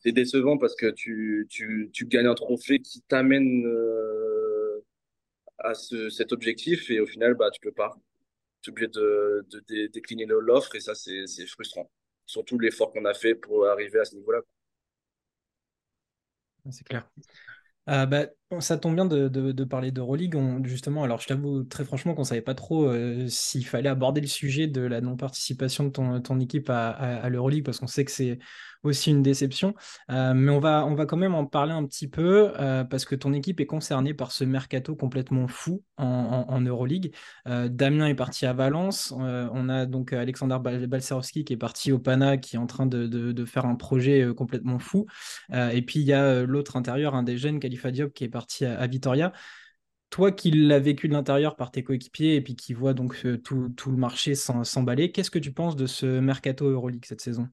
[0.00, 4.84] c'est décevant parce que tu, tu, tu gagnes un trophée qui t'amène euh,
[5.58, 7.96] à ce, cet objectif et au final, bah, tu peux pas.
[8.62, 11.90] Tu es obligé de, de, décliner l'offre et ça, c'est frustrant.
[12.26, 14.42] Surtout l'effort qu'on a fait pour arriver à ce niveau-là.
[16.70, 17.08] C'est clair.
[17.90, 18.26] Euh, bah,
[18.60, 20.36] ça tombe bien de, de, parler d'Euroleague.
[20.64, 24.20] justement, alors je t'avoue très franchement qu'on ne savait pas trop euh, s'il fallait aborder
[24.20, 28.10] le sujet de la non-participation de ton, équipe à, à, l'Euroleague parce qu'on sait que
[28.10, 28.38] c'est
[28.82, 29.74] aussi une déception.
[30.10, 32.52] Euh, mais on va, on va quand même en parler un petit peu
[32.90, 37.14] parce que ton équipe est concernée par ce mercato complètement fou en, en, Euroleague.
[37.46, 39.12] Damien est parti à Valence.
[39.16, 43.06] on a donc Alexander Balcerowski qui est parti au Pana qui est en train de,
[43.06, 45.06] de faire un projet complètement fou.
[45.52, 48.43] et puis il y a l'autre intérieur, un des jeunes, Khalifa Diop, qui est parti
[48.62, 49.32] à, Vitoria.
[50.10, 53.36] Toi qui l'as vécu de l'intérieur par tes coéquipiers et puis qui vois donc euh,
[53.36, 57.48] tout, tout, le marché s'emballer, qu'est-ce que tu penses de ce mercato Euroleague cette saison?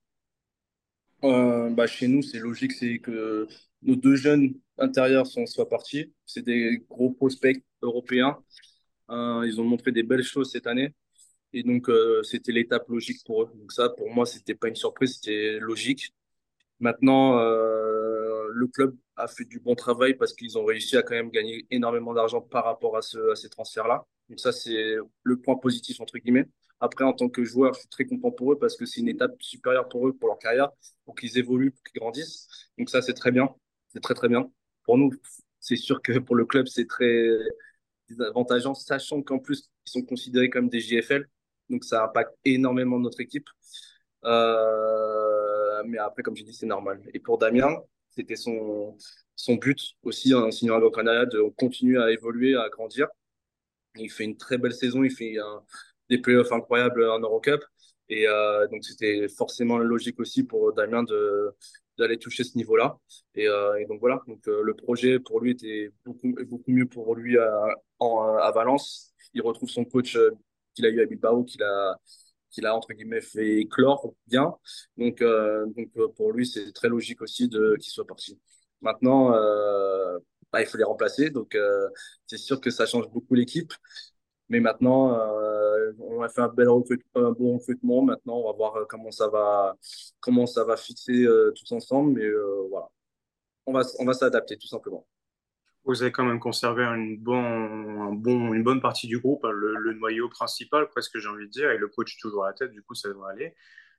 [1.23, 3.47] Euh, bah Chez nous, c'est logique, c'est que
[3.82, 6.13] nos deux jeunes intérieurs sont, soient partis.
[6.25, 8.38] C'est des gros prospects européens.
[9.10, 10.93] Euh, ils ont montré des belles choses cette année.
[11.54, 11.89] Et donc,
[12.23, 13.51] c'était l'étape logique pour eux.
[13.56, 16.13] Donc ça, pour moi, c'était pas une surprise, c'était logique.
[16.80, 17.38] Maintenant,
[18.54, 21.66] le club a fait du bon travail parce qu'ils ont réussi à quand même gagner
[21.72, 24.06] énormément d'argent par rapport à, ce, à ces transferts-là.
[24.30, 26.48] Donc ça, c'est le point positif, entre guillemets.
[26.80, 29.10] Après, en tant que joueur, je suis très content pour eux parce que c'est une
[29.10, 30.70] étape supérieure pour eux, pour leur carrière,
[31.06, 32.48] pour qu'ils évoluent, pour qu'ils grandissent.
[32.78, 33.50] Donc ça, c'est très bien.
[33.90, 34.52] C'est très, très bien.
[34.84, 35.12] Pour nous,
[35.60, 37.38] c'est sûr que pour le club, c'est très
[38.20, 41.30] avantageant, sachant qu'en plus, ils sont considérés comme des JFL.
[41.70, 43.48] Donc ça impacte énormément notre équipe.
[44.26, 47.02] Euh, mais après, comme je dis, c'est normal.
[47.14, 47.78] Et pour Damien,
[48.15, 48.97] c'était son,
[49.60, 53.08] but aussi en signant à Canada de continuer à évoluer, à grandir.
[53.95, 55.36] Il fait une très belle saison, il fait
[56.10, 57.63] des playoffs incroyables en Eurocup.
[58.10, 61.04] Et euh, donc, c'était forcément logique aussi pour Damien
[61.97, 62.97] d'aller toucher ce niveau-là.
[63.36, 64.21] Et, euh, et, donc, voilà.
[64.47, 67.65] Euh, le projet pour lui était beaucoup, beaucoup mieux pour lui à,
[68.00, 69.13] à Valence.
[69.34, 70.17] Il retrouve son coach
[70.74, 71.97] qu'il a eu à Bilbao, qu'il a,
[72.52, 74.56] qu'il a entre guillemets fait éclore bien.
[74.98, 78.40] Donc, euh, donc euh, pour lui, c'est très logique aussi de qu'il soit parti.
[78.82, 80.20] Maintenant, euh,
[80.52, 81.58] bah, il faut les remplacer, donc
[82.28, 83.74] c'est sûr que ça change beaucoup l'équipe.
[84.50, 85.18] Mais maintenant,
[86.00, 88.02] on a fait un bel bon recrutement.
[88.04, 89.78] Maintenant, on va voir comment ça va,
[90.20, 92.14] comment ça va fixer tous ensemble.
[92.14, 92.30] Mais
[92.70, 92.90] voilà,
[93.66, 95.08] on va, on va s'adapter tout simplement.
[95.86, 99.52] Vous avez quand même conservé une, bon, un bon, une bonne partie du groupe, hein,
[99.52, 102.72] le, noyau principal, presque j'ai envie de dire, et le coach toujours à la tête,
[102.72, 103.56] du coup ça devrait aller.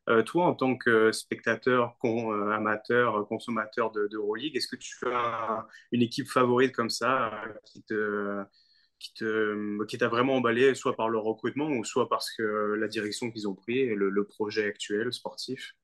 [0.08, 4.18] Euh, toi, en tant que spectateur, euh, amateur, consommateur de, de
[4.56, 7.44] est-ce que tu as une équipe favorite comme ça
[7.92, 8.44] euh,
[8.98, 12.42] qui t'a vraiment emballé, soit par le recrutement ou soit parce que
[12.78, 15.74] la direction qu'ils ont pris et le projet actuel sportif?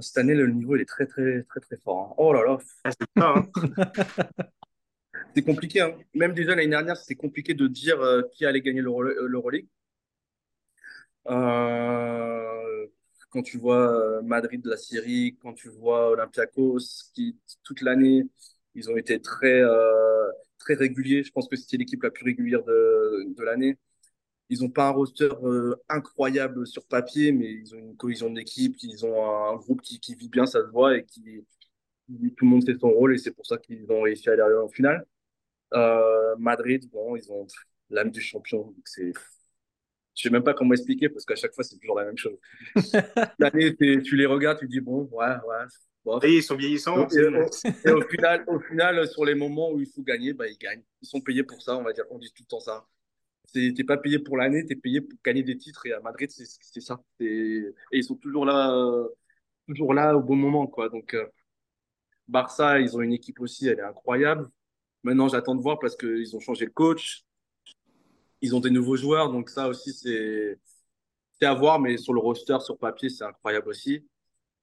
[0.00, 2.10] Cette année, le niveau il est très très très très fort.
[2.10, 2.14] Hein.
[2.18, 2.58] Oh là là.
[2.84, 3.46] Ah, c'est hein.
[5.34, 5.80] c'est compliqué.
[5.80, 5.96] Hein.
[6.14, 9.66] Même déjà l'année dernière, c'était compliqué de dire euh, qui allait gagner l'Euroleague.
[11.28, 12.86] Euh,
[13.30, 18.24] quand tu vois euh, Madrid de la Syrie, quand tu vois Olympiakos, qui toute l'année,
[18.74, 19.62] ils ont été très
[20.58, 21.22] très réguliers.
[21.24, 23.76] Je pense que c'était l'équipe la plus régulière de, de l'année.
[24.50, 28.76] Ils n'ont pas un roster euh, incroyable sur papier, mais ils ont une cohésion d'équipe,
[28.82, 31.44] ils ont un, groupe qui, qui, vit bien, ça se voit, et qui
[32.08, 34.42] tout le monde fait son rôle, et c'est pour ça qu'ils ont réussi à aller
[34.42, 35.04] en finale.
[35.74, 37.46] Euh, Madrid, bon, ils ont
[37.90, 38.74] l'âme du champion.
[38.84, 39.12] C'est,
[40.14, 42.38] je sais même pas comment expliquer parce qu'à chaque fois c'est toujours la même chose.
[43.38, 45.66] L'année, tu les regardes, tu dis bon, ouais, ouais.
[46.22, 47.06] Et ils sont vieillissants.
[47.08, 50.82] Et, au, final, au final, sur les moments où il faut gagner, bah, ils gagnent.
[51.02, 52.04] Ils sont payés pour ça, on va dire.
[52.10, 52.86] On dit tout le temps ça.
[53.52, 55.86] Tu n'es pas payé pour l'année, tu es payé pour gagner des titres.
[55.86, 57.00] Et à Madrid, c'est ça.
[57.20, 59.08] Et ils sont toujours là, euh,
[59.66, 60.66] toujours là au bon moment.
[60.66, 60.88] Quoi.
[60.88, 61.26] Donc, euh,
[62.28, 64.50] Barça, ils ont une équipe aussi, elle est incroyable.
[65.02, 67.24] Maintenant, j'attends de voir parce qu'ils ont changé le coach.
[68.42, 69.30] Ils ont des nouveaux joueurs.
[69.32, 70.58] Donc, ça aussi, c'est
[71.40, 71.80] à voir.
[71.80, 74.06] Mais sur le roster, sur papier, c'est incroyable aussi.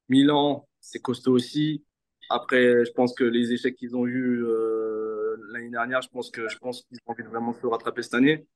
[0.09, 1.83] Milan, c'est costaud aussi.
[2.29, 6.01] Après, je pense que les échecs qu'ils ont eus euh, l'année dernière.
[6.01, 8.47] Je pense je pense qu'ils ont envie de vraiment se rattraper cette année.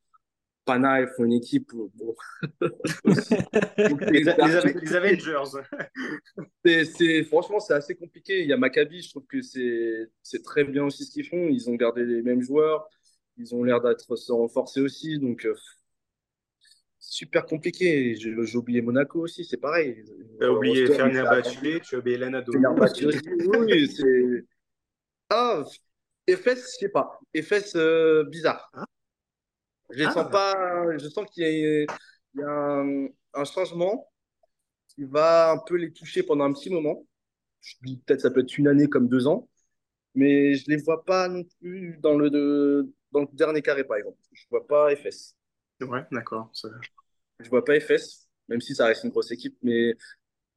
[0.65, 1.71] Pana, il faut une équipe.
[1.73, 2.15] Bon.
[4.11, 5.43] les, les, Avengers.
[6.65, 8.41] c'est, franchement, c'est assez compliqué.
[8.41, 11.47] Il y a Maccabi, je trouve que c'est, c'est très bien aussi ce qu'ils font.
[11.49, 12.87] Ils ont gardé les mêmes joueurs.
[13.37, 15.17] Ils ont l'air d'être se renforcer aussi.
[15.17, 15.55] Donc, euh,
[16.99, 18.15] super compliqué.
[18.15, 20.03] J'ai oublié Monaco aussi, c'est pareil.
[20.39, 24.45] Tu as oublié Fernand Batulé, tu as oublié Lana Oui, c'est.
[25.29, 25.63] Ah,
[26.29, 27.19] FS, je sais pas.
[27.35, 28.69] FS, euh, bizarre.
[28.73, 28.85] Hein?
[29.91, 30.11] Je ah.
[30.11, 30.97] sens pas.
[30.97, 31.87] Je sens qu'il
[32.35, 32.83] y a,
[33.33, 34.11] un, changement
[34.87, 37.05] qui va un peu les toucher pendant un petit moment.
[37.81, 39.49] Peut-être ça peut être une année comme deux ans.
[40.15, 42.29] Mais je les vois pas non plus dans le,
[43.11, 44.17] dans le dernier carré, par exemple.
[44.31, 45.35] Je vois pas FS.
[45.81, 46.51] Ouais, d'accord.
[47.39, 49.57] Je vois pas FS, même si ça reste une grosse équipe.
[49.61, 49.95] Mais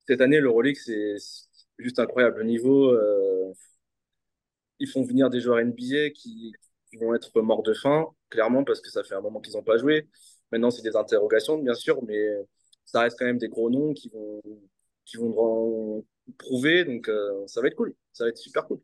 [0.06, 1.16] cette année, le Rolex, c'est
[1.78, 2.38] juste incroyable.
[2.38, 3.52] Le niveau, euh,
[4.78, 6.52] ils font venir des joueurs NBA qui,
[7.00, 9.76] vont être morts de faim, clairement, parce que ça fait un moment qu'ils n'ont pas
[9.76, 10.08] joué.
[10.50, 12.20] Maintenant, c'est des interrogations, bien sûr, mais
[12.84, 14.42] ça reste quand même des gros noms qui vont,
[15.04, 16.04] qui vont
[16.38, 16.84] prouver.
[16.84, 17.94] Donc, euh, ça va être cool.
[18.12, 18.80] Ça va être super cool.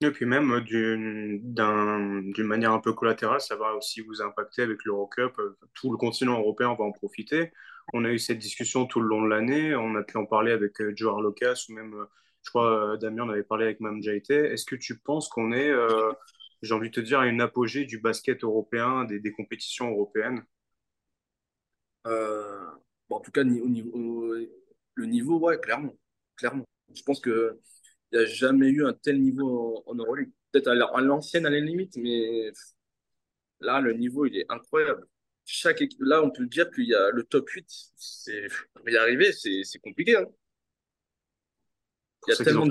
[0.00, 4.84] Et puis même euh, d'une manière un peu collatérale, ça va aussi vous impacter avec
[4.84, 5.38] l'Eurocup.
[5.38, 7.52] Euh, tout le continent européen va en profiter.
[7.92, 9.74] On a eu cette discussion tout le long de l'année.
[9.74, 11.94] On a pu en parler avec Joe Arlocas ou même,
[12.42, 14.34] je crois, Damien, on avait parlé avec Mme Jaité.
[14.34, 15.72] Est-ce que tu penses qu'on est
[16.64, 20.44] j'ai envie de te dire, à une apogée du basket européen, des, compétitions européennes
[22.06, 22.66] euh,
[23.10, 24.34] En tout cas, au niveau,
[24.94, 25.96] le niveau, ouais, clairement.
[26.36, 26.64] clairement.
[26.94, 27.56] Je pense qu'il
[28.12, 30.30] n'y a jamais eu un tel niveau en, en Euroleague.
[30.52, 32.52] Peut-être à l'ancienne, à la limite, mais
[33.60, 35.06] là, le niveau, il est incroyable.
[35.44, 37.66] Chaque là, on peut dire qu'il y a le top 8.
[38.74, 40.16] Pour y arriver, c'est compliqué.
[40.16, 40.26] Hein.
[42.26, 42.66] Il y a tellement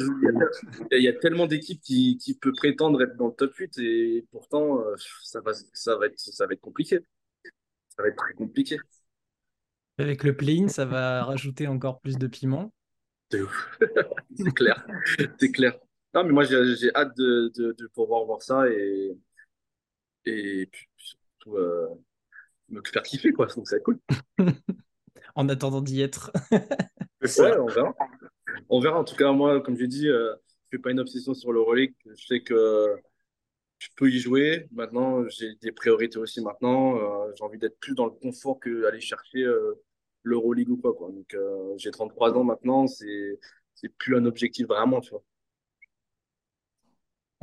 [0.92, 4.26] il y a tellement d'équipes qui, qui peuvent prétendre être dans le top 8 et
[4.32, 7.00] pourtant euh, ça va, ça va être, ça va être compliqué.
[7.90, 8.80] Ça va être très compliqué.
[9.98, 12.74] Avec le play-in, ça va rajouter encore plus de piment.
[13.32, 13.42] C'est
[14.56, 14.86] clair,
[15.40, 15.78] c'est clair.
[16.14, 19.18] Non, mais moi j'ai hâte de, de, de, pouvoir voir ça et,
[20.26, 21.88] et puis surtout euh,
[22.70, 23.48] me faire kiffer quoi.
[23.48, 24.00] Donc ça va être cool.
[25.36, 26.32] en attendant d'y être.
[26.52, 27.96] ouais, on verra
[28.70, 29.00] on verra.
[29.00, 30.34] En tout cas, moi, comme j'ai dit, euh,
[30.72, 31.94] je fais pas une obsession sur le relais.
[32.06, 32.98] Je sais que
[33.84, 34.68] je peux y jouer.
[34.72, 36.98] Maintenant, j'ai des priorités aussi maintenant.
[36.98, 39.74] Euh, j'ai envie d'être plus dans le confort que aller chercher euh,
[40.24, 41.12] l'Euroleague ou quoi, quoi.
[41.12, 42.88] Donc, euh, j'ai 33 ans maintenant.
[42.88, 43.40] C'est,
[43.76, 45.02] c'est plus un objectif vraiment.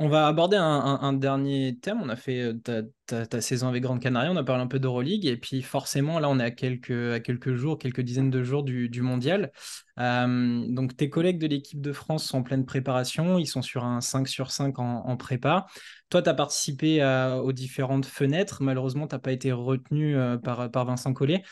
[0.03, 2.01] On va aborder un, dernier thème.
[2.01, 5.27] On a fait euh, ta, saison avec Grande Canaria, on a parlé un peu d'Euroleague,
[5.27, 9.51] et puis forcément, là, on est à quelques, jours, quelques dizaines de jours du, mondial.
[9.99, 13.83] Euh, donc, tes collègues de l'équipe de France sont en pleine préparation, ils sont sur
[13.83, 15.67] un 5 sur 5 en, prépa.
[16.09, 17.03] Toi, tu as participé
[17.43, 18.63] aux différentes fenêtres.
[18.63, 21.43] Malheureusement, tu n'as pas été retenu euh, par, par Vincent Collet.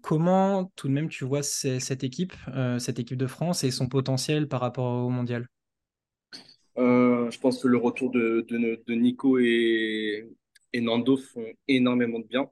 [0.00, 2.32] comment, tout de même, tu vois cette équipe,
[2.78, 5.46] cette équipe de France et son potentiel par rapport au mondial?
[6.78, 10.28] Euh, je pense que le retour de, de, Nico et,
[10.74, 12.50] Nando font énormément de bien.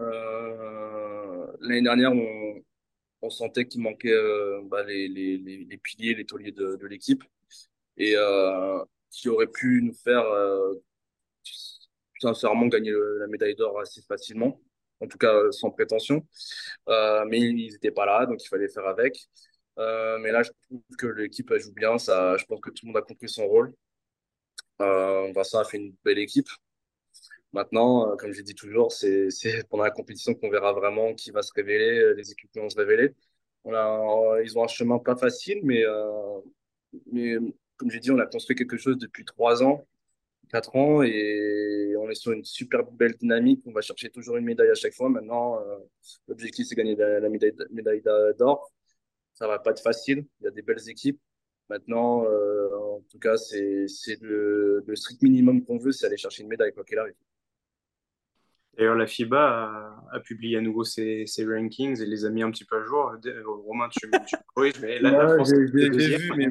[0.00, 6.52] Euh, L'année dernière, on, sentait qu'il manquait euh, bah, les, les, les, piliers, les tauliers
[6.52, 7.24] de, l'équipe
[7.96, 8.14] et
[9.10, 10.24] qui aurait pu nous faire
[12.20, 14.60] sincèrement gagner la médaille d'or assez facilement,
[15.00, 16.26] en tout cas sans prétention.
[16.88, 19.28] Mais ils n'étaient pas là, donc il fallait faire avec.
[19.78, 21.98] Euh, mais là, je trouve que l'équipe joue bien.
[21.98, 23.74] Ça, je pense que tout le monde a compris son rôle.
[24.80, 26.48] Euh, Vincent a fait une belle équipe.
[27.52, 31.42] Maintenant, euh, comme je dis toujours, c'est pendant la compétition qu'on verra vraiment qui va
[31.42, 33.14] se révéler, euh, les équipes qui vont se révéler.
[33.64, 36.40] On a, ils ont un chemin pas facile, mais, euh,
[37.12, 37.36] mais
[37.76, 39.86] comme j'ai dit, on a construit quelque chose depuis trois ans,
[40.50, 43.62] quatre ans, et on est sur une super belle dynamique.
[43.66, 45.08] On va chercher toujours une médaille à chaque fois.
[45.08, 45.58] Maintenant,
[46.28, 48.02] l'objectif, c'est gagner la médaille
[48.38, 48.72] d'or
[49.36, 50.26] ça va pas être facile.
[50.40, 51.20] Il y a des belles équipes.
[51.68, 53.86] Maintenant, euh, en tout cas, c'est
[54.20, 57.14] le, le, strict minimum qu'on veut, c'est aller chercher une médaille, quoi qu'il arrive.
[58.76, 62.50] D'ailleurs, la FIBA a, publié à nouveau ses, ses, rankings et les a mis un
[62.50, 63.12] petit peu à jour.
[63.64, 66.48] Romain, tu, tu corriges, mais là, la France j'ai vu, mais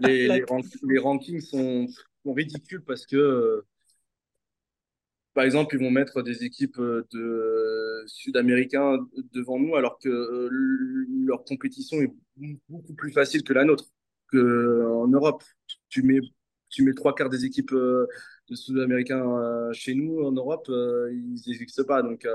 [0.00, 0.44] les, les,
[0.84, 1.86] les, rankings sont,
[2.22, 3.64] sont, ridicules parce que
[5.36, 10.48] par exemple, ils vont mettre des équipes euh, de sud-américains devant nous, alors que euh,
[11.26, 12.10] leur compétition est
[12.70, 13.84] beaucoup plus facile que la nôtre.
[14.32, 15.44] Que euh, en Europe,
[15.90, 16.20] tu mets
[16.70, 22.02] tu mets trois quarts des équipes de sud-américains chez nous, en Europe, ils n'existent pas.
[22.02, 22.26] Donc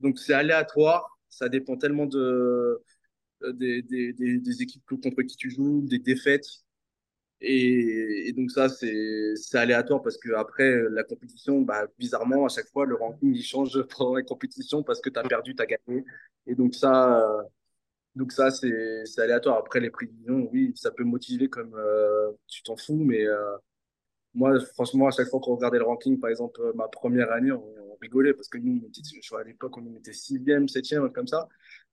[0.00, 1.18] donc c'est aléatoire.
[1.28, 2.82] Ça dépend tellement de
[3.52, 6.63] des, des, des, équipes contre qui tu joues, des défaites.
[7.40, 12.86] Et, donc ça, c'est aléatoire parce que après la compétition, bah, bizarrement, à chaque fois,
[12.86, 16.04] le ranking, il change pendant la compétition parce que tu as perdu, tu as gagné.
[16.46, 17.42] Et donc ça, euh,
[18.14, 19.58] donc ça c'est aléatoire.
[19.58, 23.56] Après, les prévisions, oui, ça peut motiver comme euh, tu t'en fous, mais euh,
[24.34, 27.52] moi, franchement, à chaque fois qu'on regardait le ranking, par exemple, euh, ma première année,
[27.52, 27.64] on,
[28.02, 31.26] rigolait parce que nous, on était- je crois, à l'époque, on mettait sixième, septième, comme
[31.26, 31.48] ça.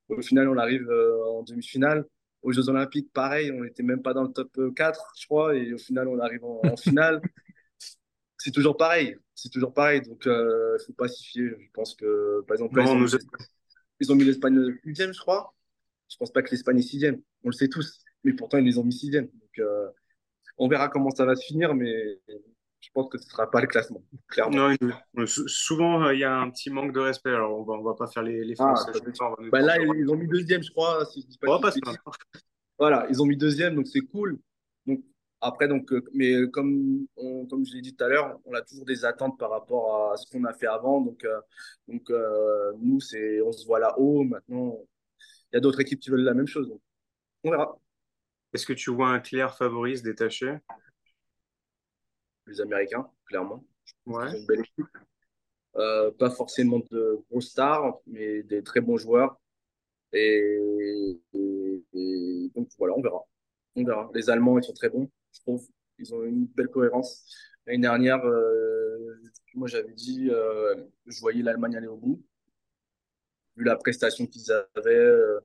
[0.09, 2.05] Au final, on arrive euh, en demi-finale.
[2.41, 5.55] Aux Jeux Olympiques, pareil, on n'était même pas dans le top euh, 4, je crois,
[5.55, 7.21] et au final, on arrive en, en finale.
[8.37, 9.15] C'est toujours pareil.
[9.35, 10.01] C'est toujours pareil.
[10.01, 11.55] Donc, il ne faut pas s'y fier.
[11.59, 13.11] Je pense que, par exemple, ils ont, mis,
[13.99, 15.53] ils ont mis l'Espagne sixième, je crois.
[16.09, 17.21] Je pense pas que l'Espagne est sixième.
[17.43, 17.99] On le sait tous.
[18.23, 19.25] Mais pourtant, ils les ont mis sixième.
[19.25, 19.87] Donc, euh,
[20.57, 22.19] on verra comment ça va se finir, mais
[22.81, 24.75] je pense que ce sera pas le classement, clairement.
[25.13, 27.29] non, souvent, euh, il y a un petit manque de respect.
[27.29, 28.91] Alors, on va, on va pas faire les, les Ah, Français.
[29.21, 31.47] on va Bah là, ils ils ont mis deuxième, je crois, si je dis pas
[31.47, 31.79] on va pas se.
[32.79, 34.39] Voilà, ils ont mis deuxième, donc c'est cool.
[34.87, 35.01] Donc
[35.39, 38.53] après, donc, euh, mais euh, comme on, comme je l'ai dit tout à l'heure, on
[38.53, 41.01] a toujours des attentes par rapport à ce qu'on a fait avant.
[41.01, 41.39] Donc, euh,
[41.87, 44.23] donc euh, nous, c'est, on se voit là-haut.
[44.23, 44.79] Maintenant,
[45.51, 46.67] il y a d'autres équipes qui veulent la même chose.
[46.67, 46.81] Donc,
[47.43, 47.77] on verra.
[48.53, 50.57] Est-ce que tu vois un clair favori se détacher?
[52.47, 53.63] Les Américains, clairement,
[54.05, 54.37] Ouais.
[54.37, 54.85] une belle équipe.
[55.77, 59.39] Euh, pas forcément de gros stars, mais des très bons joueurs.
[60.13, 63.21] Et, et- et donc voilà, on verra.
[63.75, 64.09] On verra.
[64.13, 65.65] Les Allemands, ils sont très bons, je trouve.
[65.97, 67.25] Ils ont une belle cohérence.
[67.65, 69.21] L'année dernière, euh,
[69.55, 70.75] moi j'avais dit, euh,
[71.05, 72.21] je voyais l'Allemagne aller au bout.
[73.55, 75.39] Vu la prestation qu'ils avaient, euh,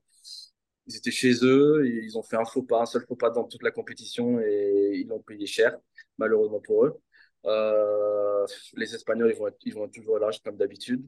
[0.87, 3.29] ils étaient chez eux, et ils ont fait un faux pas, un seul faux pas
[3.29, 5.77] dans toute la compétition et ils l'ont payé cher,
[6.17, 7.01] malheureusement pour eux.
[7.45, 8.45] Euh,
[8.75, 11.05] les Espagnols, ils vont être, ils vont être toujours là, comme d'habitude.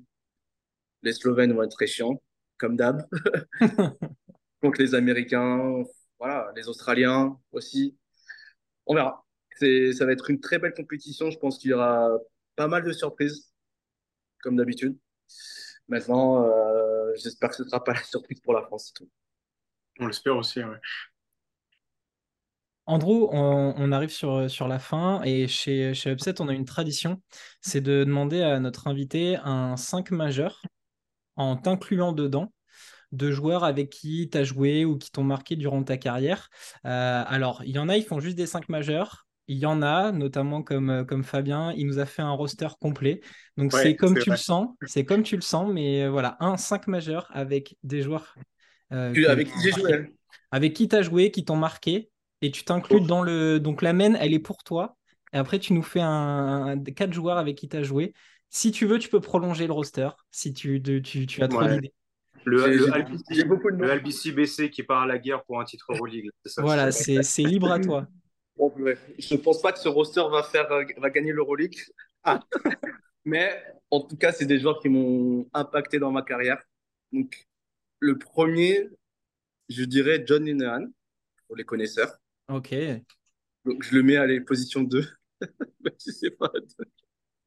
[1.02, 2.22] Les Slovènes vont être très chiants,
[2.58, 3.06] comme d'hab.
[4.64, 5.84] Donc les Américains,
[6.20, 7.98] voilà, les Australiens aussi.
[8.86, 9.26] On verra.
[9.60, 11.30] Ça va être une très belle compétition.
[11.32, 12.10] Je pense qu'il y aura
[12.56, 13.54] pas mal de surprises,
[14.42, 14.98] comme d'habitude.
[15.88, 18.94] Maintenant, euh, j'espère que ce ne sera pas la surprise pour la France.
[18.94, 19.10] tout.
[20.00, 20.78] On l'espère aussi, ouais.
[22.86, 26.66] Andrew, on, on arrive sur, sur la fin et chez, chez Upset, on a une
[26.66, 27.22] tradition,
[27.62, 30.62] c'est de demander à notre invité un 5 majeur
[31.38, 32.54] en t'incluant dedans
[33.12, 36.50] de joueurs avec qui tu as joué ou qui t'ont marqué durant ta carrière.
[36.86, 39.28] Euh, alors, il y en a, ils font juste des 5 majeurs.
[39.48, 43.22] Il y en a, notamment comme, comme Fabien, il nous a fait un roster complet.
[43.58, 44.32] Donc, Ouais, c'est comme tu vrai.
[44.32, 44.70] le sens.
[44.86, 48.36] C'est comme tu le sens, mais voilà, un 5 majeur avec des joueurs
[48.90, 50.06] que- avec qui j'ai joué hein.
[50.52, 52.10] avec qui tu as joué, qui t'ont marqué,
[52.42, 53.60] et tu t'inclus dans le.
[53.60, 54.98] Donc la main, elle est pour toi.
[55.34, 56.10] Et après, tu nous fais un,
[56.68, 58.14] un- quatre joueurs avec qui tu as joué.
[58.50, 61.60] Si tu veux, tu peux prolonger le roster, si tu, de- tu, tu as trop
[61.62, 61.76] Ouais.
[61.76, 61.94] d'idées.
[62.46, 66.30] Le, le Albici- BC qui part à la guerre pour un titre Euroleague.
[66.46, 68.08] ça, Voilà, c'est- libre à toi.
[68.58, 68.74] Bon.
[69.20, 71.78] Je ne pense pas que ce roster va, faire, euh, va gagner l'Euroleague.
[72.24, 72.42] Ah.
[73.24, 76.62] Mais en tout cas, c'est des joueurs qui m'ont impacté dans ma carrière.
[77.14, 77.46] Donc,
[78.00, 78.90] le premier,
[79.70, 80.88] je dirais John Linehan,
[81.48, 82.18] pour les connaisseurs.
[82.50, 82.74] Ok.
[83.66, 85.06] Donc, je le mets à la position 2.
[85.84, 86.52] Mais je sais pas.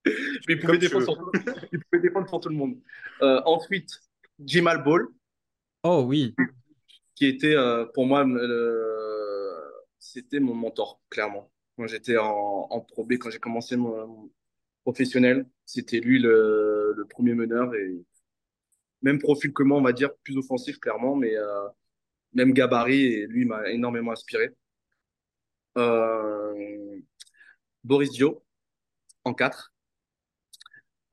[0.04, 0.12] Mais
[0.54, 1.30] il pouvait, défendre sur,
[1.72, 2.78] il pouvait défendre sur tout le monde.
[3.22, 3.90] Euh, ensuite,
[4.38, 5.06] Jimal Ball,
[5.84, 6.34] Oh oui.
[7.14, 11.52] qui était euh, pour moi, le- c'était mon mentor, clairement.
[11.76, 12.26] Quand j'étais en,
[12.70, 14.30] en Pro B, quand j'ai commencé mon, mon
[14.84, 18.04] professionnel, c'était lui le, le premier meneur et
[19.02, 21.68] même profil que moi, on va dire, plus offensif, clairement, mais euh,
[22.34, 24.50] même gabarit, et lui m'a énormément inspiré.
[25.78, 27.00] Euh,
[27.84, 28.44] Boris Dio,
[29.24, 29.72] en 4.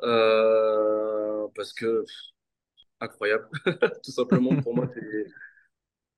[0.03, 2.05] Euh, parce que
[3.01, 3.49] incroyable,
[4.03, 5.25] tout simplement pour moi c'est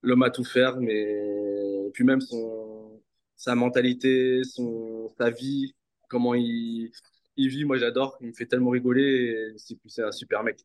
[0.03, 3.01] l'homme à tout faire, mais puis même son
[3.35, 5.75] sa mentalité, son sa vie,
[6.09, 6.91] comment il
[7.37, 10.59] il vit, moi j'adore, il me fait tellement rigoler, c'est un super mec.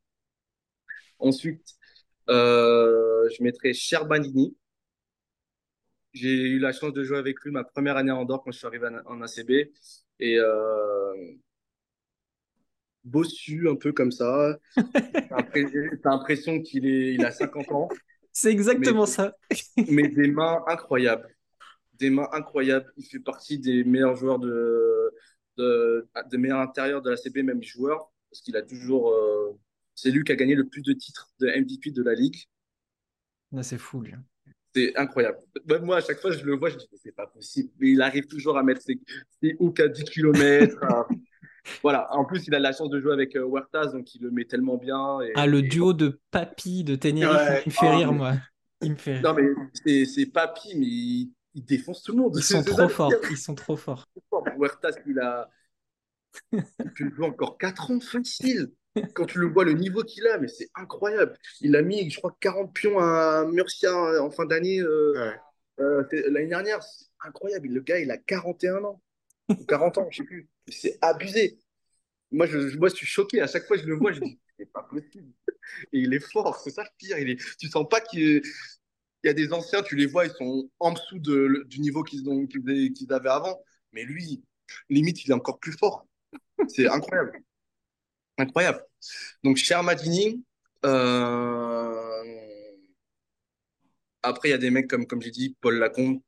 [1.18, 1.74] Ensuite,
[2.28, 4.56] euh, je mettrais Cher Bandini.
[6.12, 8.58] J'ai eu la chance de jouer avec lui ma première année en Andorre quand je
[8.58, 9.70] suis arrivé en ACB
[10.18, 11.12] et euh,
[13.04, 14.58] bossu un peu comme ça.
[14.76, 17.88] T'as l'impression qu'il est, il a 50 ans,
[18.32, 19.36] C'est exactement Mais- ça.
[19.88, 21.28] mais des mains incroyables.
[21.94, 22.92] Des mains incroyables.
[22.96, 25.12] Il fait partie des meilleurs joueurs de,
[25.56, 29.10] de, des meilleurs intérieurs de la CB, même joueur, parce qu'il a toujours.
[29.12, 29.58] euh,
[29.96, 32.36] c'est lui qui a gagné le plus de titres de MVP de la ligue.
[33.50, 34.12] Là, C'est fou, lui.
[34.74, 35.38] C'est incroyable.
[35.66, 37.70] Même moi, à chaque fois, je le vois, je dis, c'est pas possible.
[37.80, 39.00] Mais il arrive toujours à mettre ses,
[39.42, 40.78] ses hooks à 10 km.
[41.82, 42.06] Voilà.
[42.14, 44.44] En plus, il a la chance de jouer avec euh, Huertas, donc il le met
[44.44, 45.20] tellement bien.
[45.22, 47.62] Et, Ah, le et- duo de Papy de Tenerife, Ouais.
[47.66, 48.34] il me fait Ah, rire, mais- moi.
[48.82, 49.22] Il me fait rire.
[49.22, 52.34] Non, mais c'est c'est papy, mais il, il défonce tout le monde.
[52.36, 53.12] Ils sont trop forts.
[53.30, 54.06] Ils sont trop forts.
[54.58, 55.50] Huertas, il a.
[56.52, 56.62] Il
[56.94, 58.70] peut jouer encore 4 ans facile.
[59.14, 61.36] Quand tu le vois, le niveau qu'il a, mais c'est incroyable.
[61.60, 63.92] Il a mis, je crois, 40 pions à Murcia
[64.22, 65.40] en fin d'année euh, Ouais.
[65.80, 66.82] euh, l'année dernière.
[66.82, 67.68] C'est incroyable.
[67.68, 69.02] Le gars, il a 41 ans.
[69.58, 70.48] Ou 40 ans, je sais plus.
[70.68, 71.58] C'est abusé.
[72.32, 73.40] Moi, je, je- moi, je suis choqué.
[73.40, 75.32] À chaque fois que je le vois, je dis, c'est pas possible.
[75.92, 77.18] Et il est fort, c'est ça le pire.
[77.18, 77.40] Il est...
[77.58, 78.42] Tu sens pas qu'il
[79.24, 82.02] il y a des anciens, tu les vois, ils sont en dessous de, du niveau
[82.04, 83.60] qu'ils ont, qu'ils qu'ils avaient avant.
[83.92, 84.42] Mais lui,
[84.90, 86.06] limite, il est encore plus fort.
[86.68, 87.32] C'est incroyable.
[88.38, 88.82] Incroyable.
[89.44, 90.44] Donc, cher Madini,
[90.84, 91.92] euh,
[94.22, 96.20] après, il y a des mecs comme, comme j'ai dit, Paul Lacombe,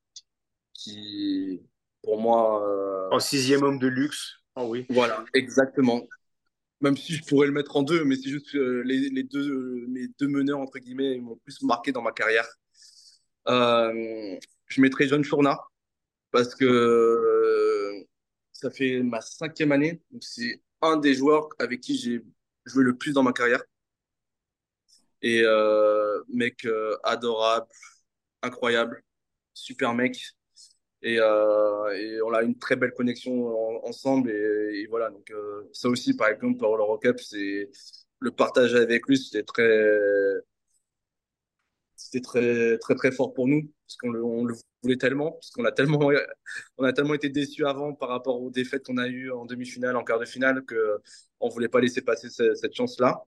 [0.73, 1.61] qui,
[2.03, 4.35] pour moi, euh, En sixième homme de luxe.
[4.57, 4.87] Oh oui.
[4.91, 6.07] voilà, exactement.
[6.81, 9.51] Même si je pourrais le mettre en deux, mais c'est juste que les, les deux,
[9.51, 12.47] euh, mes deux meneurs, entre guillemets, m'ont plus marqué dans ma carrière.
[13.49, 14.37] Euh,
[14.67, 15.59] je mettrais John Fourna,
[16.31, 18.05] parce que euh,
[18.53, 20.03] ça fait ma cinquième année.
[20.11, 22.25] Donc c'est un des joueurs avec qui j'ai
[22.67, 23.63] joué le plus dans ma carrière.
[25.23, 27.67] Et euh, mec euh, adorable,
[28.43, 29.03] incroyable,
[29.55, 30.19] super mec.
[31.03, 33.49] Et, euh, et on a une très belle connexion
[33.85, 34.31] en- ensemble.
[34.33, 37.71] Et, voilà, donc euh, ça aussi, par exemple, pour l'Eurocup, c'est
[38.21, 39.89] le partage avec lui, c'était très,
[41.97, 45.65] c'était très, très, très fort pour nous, parce qu'on le, le voulait tellement, parce qu'on
[46.85, 50.05] a tellement, été déçus avant par rapport aux défaites qu'on a eues en demi-finale, en
[50.05, 50.99] quart de finale, que
[51.41, 53.23] on voulait pas laisser passer ce- cette, chance-là.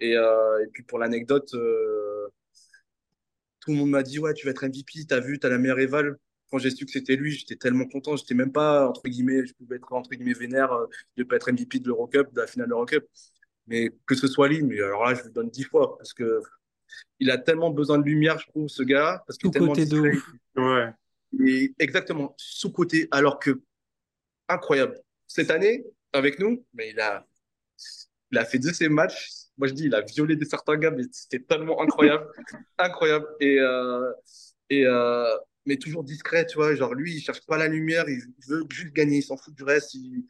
[0.00, 2.28] Et, euh, et puis pour l'anecdote, euh,
[3.60, 5.78] tout le monde m'a dit, ouais, tu vas être MVP, t'as vu, t'as la meilleure
[5.78, 6.18] éval.
[6.50, 8.16] Quand j'ai su que c'était lui, j'étais tellement content.
[8.16, 10.86] J'étais même pas, entre guillemets, je pouvais être, vénère euh,
[11.16, 13.04] de pas être MVP de de la finale de l'Eurocup.
[13.66, 16.40] Mais que ce soit lui, mais alors là, je lui donne dix fois, parce que
[17.20, 19.86] il a tellement besoin de lumière, je trouve, ce gars, parce qu'il est tellement Sous-côté
[19.90, 20.12] de.
[20.60, 20.92] Ouais.
[21.46, 23.60] Et exactement, sous-côté, alors que
[24.48, 25.00] incroyable.
[25.26, 27.26] Cette année, avec nous, mais il a,
[28.30, 29.30] il a fait de ses matchs.
[29.56, 32.26] Moi, je dis, il a violé de certains gars, mais c'était tellement incroyable.
[32.78, 33.26] incroyable.
[33.40, 34.12] Et, euh,
[34.70, 35.34] et, euh,
[35.66, 36.74] mais toujours discret, tu vois.
[36.74, 39.62] Genre, lui, il cherche pas la lumière, il veut juste gagner, il s'en fout du
[39.64, 39.94] reste.
[39.94, 40.24] il-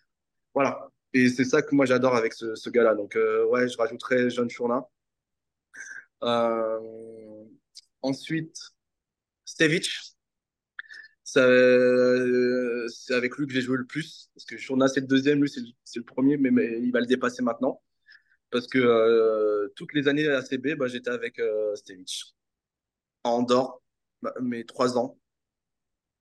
[0.55, 0.89] Voilà.
[1.13, 2.95] Et c'est ça que moi, j'adore avec ce, ce gars-là.
[2.95, 4.85] Donc, euh, ouais, je rajouterais John Chourna.
[6.25, 7.45] Euh,
[8.03, 8.57] ensuite,
[9.45, 9.89] Stevic.
[11.25, 14.31] Ça, euh, c'est avec lui que j'ai joué le plus.
[14.35, 17.43] Parce que Chourna, c'est le deuxième, lui, c'est le, premier, mais, il va le dépasser
[17.43, 17.83] maintenant.
[18.51, 22.37] Parce que euh, toutes les années à ACB, bah, j'étais avec euh, Stevic.
[23.25, 23.83] À Andorre,
[24.23, 25.19] bah, mes trois ans.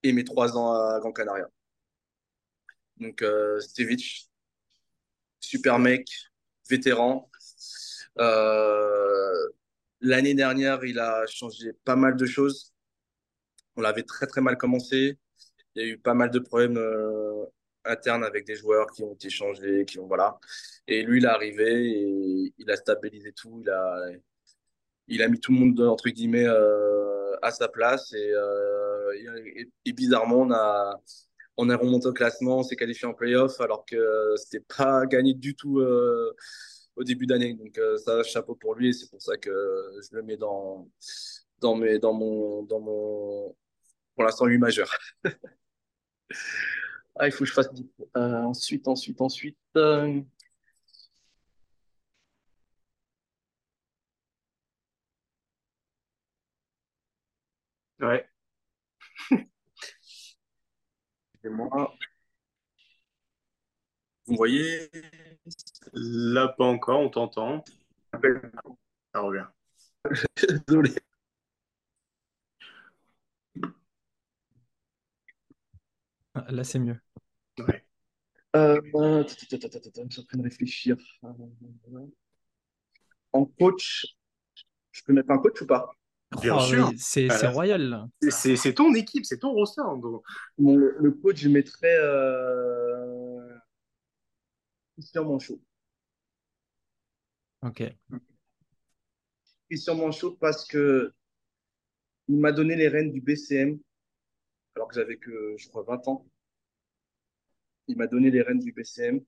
[0.04, 1.50] Et mes trois ans à Gran Canaria.
[2.98, 4.30] Donc, euh, Stevic,
[5.40, 6.08] super mec,
[6.70, 7.30] vétéran.
[10.04, 12.74] L'année dernière, il a changé pas mal de choses.
[13.78, 15.18] On l'avait très très mal commencé.
[15.76, 17.46] Il y a eu pas mal de problèmes euh,
[17.86, 20.38] internes avec des joueurs qui ont été changés, qui ont voilà.
[20.88, 23.64] Et lui, il est arrivé et il a stabilisé tout.
[25.08, 30.42] Il a mis tout le monde entre guillemets euh, à sa place et, euh, bizarrement
[30.42, 31.00] on a
[31.72, 35.56] est remonté au classement, on s'est qualifié en playoff alors que c'était pas gagné du
[35.56, 35.82] tout
[36.96, 37.54] au début d'année.
[37.54, 39.50] Donc euh, ça, chapeau pour lui et c'est pour ça que
[40.02, 40.88] je le mets dans
[41.60, 43.56] dans mes dans mon dans mon
[44.16, 44.90] pour l'instant 8 majeur.
[47.16, 47.70] ah, il faut que je fasse
[48.18, 50.22] euh, ensuite ensuite ensuite euh...
[58.00, 58.28] Ouais.
[61.44, 61.94] Et moi,
[64.26, 64.90] vous voyez,
[65.94, 67.64] Là, pas encore, on t'entend.
[69.14, 69.46] Ça revient.
[70.68, 70.92] désolé.
[76.36, 76.98] Ah, Là, c'est mieux.
[77.60, 77.86] Ouais.
[78.56, 80.98] Euh, je suis en train de réfléchir.
[81.24, 81.30] Euh,
[83.32, 84.06] En coach,
[84.92, 85.90] je peux mettre un coach ou pas?
[86.42, 86.90] Bien Oh, sûr.
[86.90, 88.08] oui, c'est royal.
[88.30, 89.82] c'est- ton équipe, c'est ton roster.
[90.58, 92.93] le coach, je mettrais euh,
[95.04, 95.60] Christian Manchot.
[97.62, 97.84] Ok.
[99.70, 101.12] Christian Manchot parce que
[102.30, 103.80] il m'a donné les rênes du BCM
[104.76, 106.26] alors que j'avais que, je crois, 20 ans.
[107.88, 109.20] Il m'a donné les rênes du BCM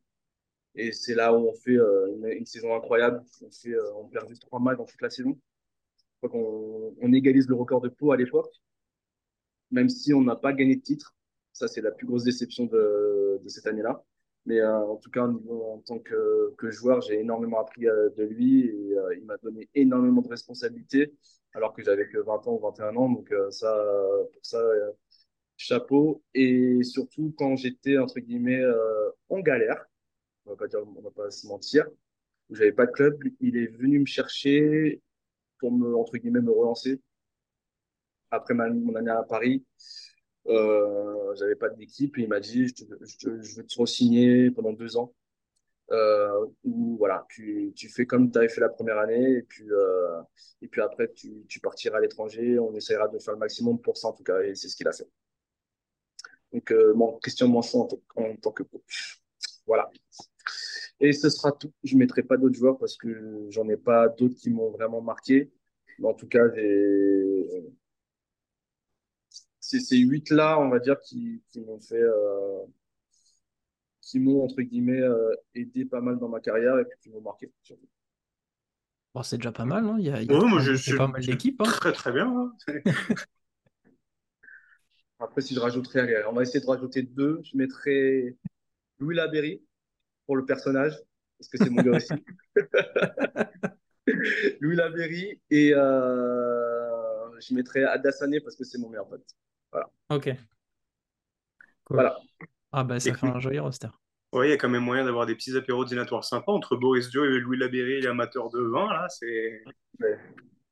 [0.75, 3.21] et c'est là où on fait euh, une, une saison incroyable.
[3.41, 5.37] On, fait, euh, on perd juste trois matchs dans toute la saison.
[5.97, 8.53] Je crois qu'on on égalise le record de Pau à l'époque,
[9.71, 11.13] même si on n'a pas gagné de titre.
[11.51, 14.05] Ça, c'est la plus grosse déception de, de cette année-là.
[14.45, 18.67] Mais euh, en tout cas, en, tant que, joueur, j'ai énormément appris euh, de lui
[18.67, 21.13] et euh, il m'a donné énormément de responsabilités
[21.53, 23.09] alors que j'avais que 20 ans ou 21 ans.
[23.09, 23.73] Donc ça,
[24.33, 24.61] pour ça,
[25.57, 26.21] chapeau.
[26.33, 28.61] Et surtout, quand j'étais, entre guillemets,
[29.29, 29.85] en galère,
[30.45, 31.87] on va pas dire, on va pas se mentir,
[32.49, 35.01] où j'avais pas de club, il est venu me chercher
[35.59, 37.01] pour me, entre guillemets, me relancer.
[38.31, 39.65] Après ma, mon année à Paris,
[40.47, 44.97] euh, j'avais pas d'équipe et il m'a dit, je, je, veux te re-signer pendant deux
[44.97, 45.13] ans.
[45.91, 46.45] Euh,
[46.97, 50.21] voilà, tu, fais comme tu avais fait la première année et puis, euh,
[50.61, 52.59] et puis après tu, partiras à l'étranger.
[52.59, 54.87] On essaiera de faire le maximum pour ça en tout cas et c'est ce qu'il
[54.87, 55.07] a fait.
[56.53, 59.21] Donc, euh, bon, question moins en, en, tant que coach.
[59.67, 59.89] Voilà.
[60.99, 61.71] Et ce sera tout.
[61.83, 65.01] Je ne mettrai pas d'autres joueurs parce que j'en ai pas d'autres qui m'ont vraiment
[65.01, 65.51] marqué.
[65.99, 66.47] Mais en tout cas,
[69.65, 72.01] c'est ces huit-là, on va dire, qui, qui m'ont fait.
[72.01, 72.59] Euh,
[74.01, 77.21] qui m'ont, entre guillemets, euh, aidé pas mal dans ma carrière et puis qui m'ont
[77.21, 77.51] marqué.
[79.15, 80.75] Bon, c'est déjà pas mal, hein il y a, il y a Ouais, moi, pas,
[80.75, 81.59] je mal d'équipes.
[81.61, 81.63] Hein.
[81.63, 82.27] très très bien.
[82.27, 82.53] hein.
[85.19, 87.39] Après, si je rajouterais, allez, on va essayer de rajouter deux.
[87.43, 88.35] Je mettrais
[88.99, 89.63] Louis Laberry
[90.27, 90.93] pour le personnage,
[91.39, 92.13] parce que c'est mon gars aussi.
[94.61, 99.25] Louis Laberry et euh, je mettrais Adassané parce que c'est mon meilleur pote.
[99.75, 99.89] Voilà.
[100.09, 100.29] Ok.
[101.85, 101.95] Cool.
[101.95, 102.17] Voilà.
[102.71, 103.89] Ah bah ça Et fait un joli roster.
[104.33, 107.09] Ouais, il y a quand même moyen d'avoir des petits apéros dînatoires sympas entre Boris
[107.09, 109.63] Dio et Louis Labéry, les amateurs de vin, là, c'est...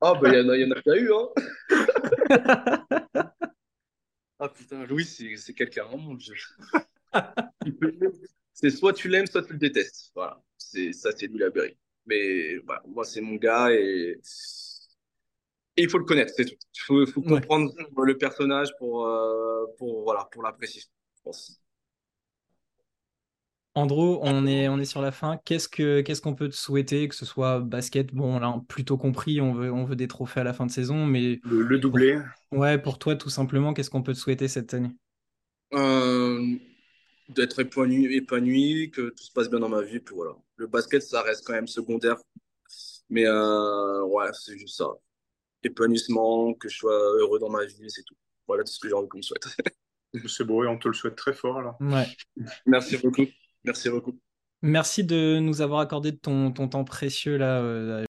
[0.02, 1.30] Ah, bah, il y, en a- il y en a eu, hein.
[4.40, 6.36] Ah, putain, Louis, c'est quelqu'un, hein, mon Dieu.
[8.54, 10.12] C'est soit tu l'aimes, soit tu le détestes.
[10.16, 10.42] Voilà.
[10.58, 11.78] C'est, ça, c'est Louis Laberry.
[12.06, 14.20] Mais voilà, moi, c'est mon gars et...
[15.78, 16.56] et il faut le connaître, c'est tout.
[16.76, 17.42] Il faut, faut Ouais.
[17.42, 21.60] comprendre le personnage pour, euh, pour, voilà, pour l'apprécier, je pense.
[23.76, 25.38] Andro, on est, on est sur la fin.
[25.46, 28.98] Qu'est-ce que, qu'est-ce qu'on peut te souhaiter, que ce soit basket, bon, on l'a plutôt
[28.98, 31.80] compris, on veut, on veut des trophées à la fin de saison, mais Le, le
[31.90, 32.20] pour, doublé.
[32.52, 34.92] ouais, pour toi, tout simplement, qu'est-ce qu'on peut te souhaiter cette année?
[35.74, 36.56] Euh,
[37.30, 40.34] d'être épanoui, épanoui, que tout se passe bien dans ma vie, puis voilà.
[40.58, 42.18] Le basket, ça reste quand même secondaire.
[43.10, 44.88] Mais euh, ouais, c'est juste ça.
[45.64, 48.16] Épanouissement, que je sois heureux dans ma vie, c'est tout.
[48.48, 49.46] Voilà tout ce que j'ai envie qu'on me souhaite.
[50.28, 51.76] C'est beau et on te le souhaite très fort, là.
[51.80, 52.06] Ouais.
[52.68, 53.26] Merci beaucoup.
[53.64, 54.20] Merci beaucoup.
[54.62, 57.62] Merci de nous avoir accordé ton, ton temps précieux là.
[57.62, 58.06] euh,